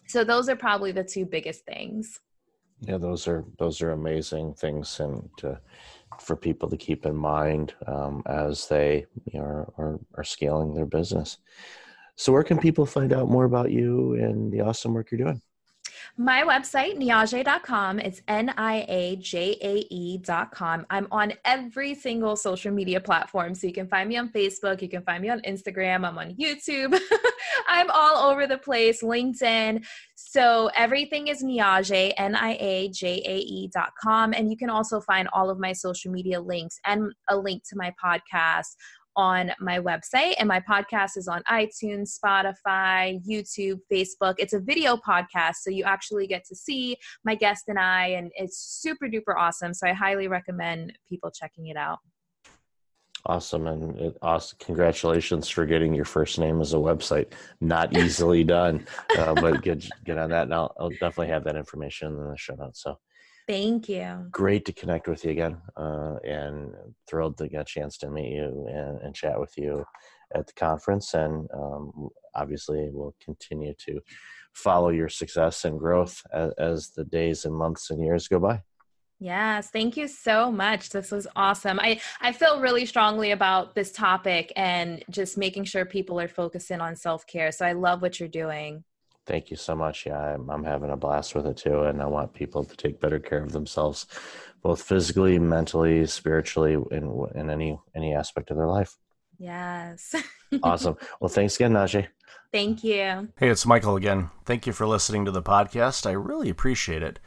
So 0.08 0.24
those 0.24 0.50
are 0.50 0.56
probably 0.56 0.92
the 0.92 1.04
two 1.04 1.26
biggest 1.26 1.66
things. 1.66 2.20
Yeah, 2.80 2.98
those 2.98 3.28
are 3.28 3.44
those 3.60 3.82
are 3.82 3.92
amazing 3.92 4.54
things, 4.54 5.00
and 5.00 5.30
to, 5.38 5.60
for 6.22 6.36
people 6.36 6.70
to 6.70 6.78
keep 6.78 7.06
in 7.06 7.16
mind 7.16 7.74
um, 7.88 8.24
as 8.26 8.68
they 8.68 9.06
you 9.26 9.40
know, 9.40 9.46
are, 9.46 9.74
are, 9.78 10.00
are 10.16 10.24
scaling 10.24 10.74
their 10.74 10.86
business. 10.86 11.38
So, 12.16 12.32
where 12.32 12.44
can 12.44 12.58
people 12.58 12.86
find 12.86 13.14
out 13.14 13.30
more 13.30 13.46
about 13.46 13.72
you 13.72 14.14
and 14.16 14.52
the 14.52 14.62
awesome 14.62 14.94
work 14.94 15.12
you're 15.12 15.20
doing? 15.20 15.42
My 16.20 16.42
website, 16.42 16.98
niajae.com. 16.98 18.00
It's 18.00 18.24
N 18.28 18.52
I 18.58 18.86
A 18.88 19.18
J 19.18 19.56
A 19.62 19.86
E.com. 19.92 20.86
I'm 20.90 21.08
on 21.12 21.34
every 21.46 21.94
single 21.94 22.36
social 22.36 22.72
media 22.72 23.00
platform. 23.00 23.54
So 23.54 23.68
you 23.68 23.74
can 23.74 23.88
find 23.88 24.10
me 24.10 24.18
on 24.18 24.30
Facebook, 24.30 24.82
you 24.82 24.90
can 24.90 25.04
find 25.04 25.22
me 25.22 25.30
on 25.30 25.42
Instagram, 25.42 26.08
I'm 26.08 26.18
on 26.18 26.34
YouTube. 26.36 27.00
I'm 27.68 27.92
all 27.92 28.32
over 28.32 28.48
the 28.48 28.58
place, 28.58 29.04
LinkedIn. 29.04 29.86
So 30.30 30.70
everything 30.76 31.30
is 31.30 31.42
Niajae, 31.42 32.14
N 32.18 32.36
I 32.36 32.58
A 32.60 32.90
J 32.90 33.24
A 33.26 33.38
E.com. 33.38 34.34
And 34.34 34.52
you 34.52 34.58
can 34.58 34.70
also 34.70 35.00
find 35.00 35.30
all 35.32 35.50
of 35.50 35.58
my 35.58 35.72
social 35.72 36.12
media 36.12 36.42
links 36.42 36.78
and 36.86 37.14
a 37.30 37.38
link 37.38 37.64
to 37.70 37.78
my 37.78 37.94
podcast 38.04 38.76
on 39.16 39.52
my 39.60 39.80
website, 39.80 40.36
and 40.38 40.48
my 40.48 40.60
podcast 40.60 41.16
is 41.16 41.28
on 41.28 41.42
iTunes, 41.50 42.16
Spotify, 42.24 43.20
YouTube, 43.28 43.80
Facebook. 43.92 44.36
It's 44.38 44.54
a 44.54 44.60
video 44.60 44.96
podcast, 44.98 45.56
so 45.62 45.72
you 45.72 45.86
actually 45.86 46.28
get 46.28 46.46
to 46.46 46.56
see 46.56 46.98
my 47.26 47.34
guest 47.34 47.64
and 47.68 47.80
I, 47.80 48.08
and 48.10 48.30
it's 48.36 48.60
super 48.60 49.08
duper 49.08 49.34
awesome. 49.36 49.74
So 49.74 49.88
I 49.88 49.94
highly 49.94 50.28
recommend 50.28 50.94
people 51.10 51.32
checking 51.32 51.68
it 51.68 51.78
out. 51.78 52.00
Awesome, 53.26 53.68
and 53.68 54.00
it, 54.00 54.18
awesome. 54.22 54.58
congratulations 54.60 55.50
for 55.50 55.66
getting 55.66 55.94
your 55.94 56.06
first 56.06 56.40
name 56.40 56.62
as 56.62 56.74
a 56.74 56.78
website. 56.78 57.34
Not 57.60 57.98
easily 57.98 58.44
done, 58.44 58.86
uh, 59.18 59.34
but 59.34 59.62
get 59.62 59.88
get 60.06 60.18
on 60.18 60.30
that, 60.30 60.44
and 60.44 60.54
I'll, 60.54 60.74
I'll 60.80 60.90
definitely 60.90 61.30
have 61.30 61.44
that 61.46 61.56
information 61.56 62.10
in 62.10 62.30
the 62.30 62.38
show 62.38 62.56
notes. 62.56 62.84
So 62.84 62.98
Thank 63.48 63.88
you. 63.88 64.28
Great 64.30 64.66
to 64.66 64.74
connect 64.74 65.08
with 65.08 65.24
you 65.24 65.32
again, 65.32 65.58
uh, 65.78 66.18
and 66.26 66.74
thrilled 67.08 67.38
to 67.38 67.48
get 67.48 67.62
a 67.62 67.66
chance 67.66 67.98
to 68.00 68.10
meet 68.10 68.34
you 68.34 68.68
and, 68.70 69.02
and 69.02 69.16
chat 69.16 69.40
with 69.40 69.54
you 69.58 69.86
at 70.36 70.48
the 70.48 70.54
conference. 70.54 71.14
And 71.14 71.48
um, 71.54 72.10
obviously, 72.36 72.90
we'll 72.92 73.16
continue 73.24 73.74
to 73.86 74.02
follow 74.54 74.90
your 74.90 75.08
success 75.08 75.64
and 75.64 75.80
growth 75.80 76.22
as, 76.34 76.52
as 76.58 76.90
the 76.90 77.06
days 77.06 77.46
and 77.46 77.56
months 77.56 77.90
and 77.90 78.04
years 78.04 78.28
go 78.28 78.40
by. 78.40 78.62
Yes, 79.20 79.70
thank 79.72 79.98
you 79.98 80.08
so 80.08 80.52
much. 80.52 80.90
This 80.90 81.12
was 81.12 81.28
awesome. 81.36 81.80
I, 81.80 82.00
I 82.22 82.32
feel 82.32 82.62
really 82.62 82.86
strongly 82.86 83.32
about 83.32 83.74
this 83.74 83.92
topic 83.92 84.54
and 84.56 85.04
just 85.10 85.38
making 85.38 85.64
sure 85.64 85.86
people 85.86 86.20
are 86.20 86.28
focusing 86.28 86.82
on 86.82 86.96
self 86.96 87.26
care. 87.26 87.52
So 87.52 87.66
I 87.66 87.72
love 87.72 88.02
what 88.02 88.20
you're 88.20 88.30
doing. 88.30 88.84
Thank 89.26 89.50
you 89.50 89.58
so 89.58 89.76
much. 89.76 90.06
Yeah, 90.06 90.20
I'm, 90.20 90.50
I'm 90.50 90.64
having 90.64 90.92
a 90.92 90.96
blast 90.96 91.36
with 91.36 91.48
it 91.48 91.58
too. 91.58 91.84
And 91.84 92.02
I 92.02 92.06
want 92.06 92.34
people 92.34 92.64
to 92.64 92.78
take 92.78 93.02
better 93.02 93.20
care 93.20 93.44
of 93.44 93.52
themselves, 93.52 94.06
both 94.62 94.82
physically, 94.84 95.40
mentally, 95.40 96.06
spiritually, 96.06 96.78
in, 96.92 97.28
in 97.36 97.50
any, 97.50 97.78
any 97.96 98.14
aspect 98.14 98.52
of 98.52 98.58
their 98.58 98.68
life. 98.68 98.96
Yes. 99.40 100.16
awesome. 100.64 100.96
Well, 101.20 101.30
thanks 101.30 101.56
again, 101.56 101.74
Niajae. 101.74 102.08
Thank 102.52 102.84
you. 102.84 103.30
Hey, 103.38 103.50
it's 103.50 103.66
Michael 103.66 103.98
again. 103.98 104.30
Thank 104.46 104.66
you 104.66 104.74
for 104.74 104.88
listening 104.88 105.26
to 105.26 105.32
the 105.32 105.44
podcast. 105.44 106.06
I 106.06 106.12
really 106.12 106.50
appreciate 106.50 107.04
it. 107.04 107.20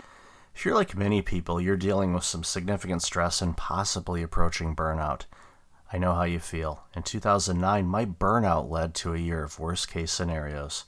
If 0.55 0.65
you're 0.65 0.75
like 0.75 0.97
many 0.97 1.23
people, 1.23 1.61
you're 1.61 1.77
dealing 1.77 2.13
with 2.13 2.25
some 2.25 2.45
significant 2.45 3.03
stress 3.03 3.41
and 3.41 3.57
possibly 3.57 4.23
approaching 4.23 4.77
burnout. 4.77 5.23
I 5.93 5.99
know 5.99 6.15
how 6.15 6.25
you 6.25 6.39
feel. 6.39 6.85
In 6.95 7.03
2009, 7.03 7.87
my 7.87 8.05
burnout 8.05 8.71
led 8.71 8.95
to 8.97 9.15
a 9.15 9.19
year 9.19 9.43
of 9.43 9.59
worst 9.59 9.91
case 9.91 10.13
scenarios. 10.13 10.85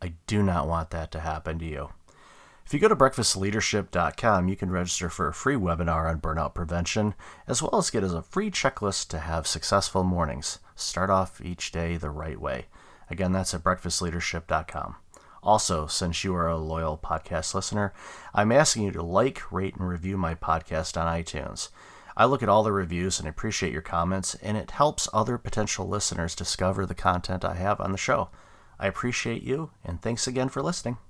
I 0.00 0.14
do 0.26 0.42
not 0.42 0.68
want 0.68 0.90
that 0.90 1.10
to 1.12 1.20
happen 1.20 1.58
to 1.58 1.64
you. 1.64 1.90
If 2.64 2.74
you 2.74 2.80
go 2.80 2.88
to 2.88 2.96
breakfastleadership.com, 2.96 4.48
you 4.48 4.54
can 4.54 4.70
register 4.70 5.08
for 5.08 5.28
a 5.28 5.34
free 5.34 5.56
webinar 5.56 6.08
on 6.08 6.20
burnout 6.20 6.54
prevention, 6.54 7.14
as 7.46 7.62
well 7.62 7.76
as 7.76 7.90
get 7.90 8.04
a 8.04 8.22
free 8.22 8.50
checklist 8.50 9.08
to 9.08 9.20
have 9.20 9.46
successful 9.46 10.04
mornings. 10.04 10.58
Start 10.76 11.08
off 11.08 11.40
each 11.40 11.72
day 11.72 11.96
the 11.96 12.10
right 12.10 12.40
way. 12.40 12.66
Again, 13.10 13.32
that's 13.32 13.54
at 13.54 13.64
breakfastleadership.com. 13.64 14.96
Also, 15.42 15.86
since 15.86 16.24
you 16.24 16.34
are 16.34 16.48
a 16.48 16.56
loyal 16.56 16.98
podcast 16.98 17.54
listener, 17.54 17.92
I'm 18.34 18.52
asking 18.52 18.84
you 18.84 18.92
to 18.92 19.02
like, 19.02 19.50
rate, 19.50 19.76
and 19.76 19.88
review 19.88 20.16
my 20.16 20.34
podcast 20.34 21.00
on 21.00 21.06
iTunes. 21.06 21.68
I 22.16 22.24
look 22.24 22.42
at 22.42 22.48
all 22.48 22.64
the 22.64 22.72
reviews 22.72 23.20
and 23.20 23.28
appreciate 23.28 23.72
your 23.72 23.82
comments, 23.82 24.34
and 24.42 24.56
it 24.56 24.72
helps 24.72 25.08
other 25.12 25.38
potential 25.38 25.88
listeners 25.88 26.34
discover 26.34 26.84
the 26.84 26.94
content 26.94 27.44
I 27.44 27.54
have 27.54 27.80
on 27.80 27.92
the 27.92 27.98
show. 27.98 28.28
I 28.78 28.88
appreciate 28.88 29.42
you, 29.42 29.70
and 29.84 30.02
thanks 30.02 30.26
again 30.26 30.48
for 30.48 30.62
listening. 30.62 30.98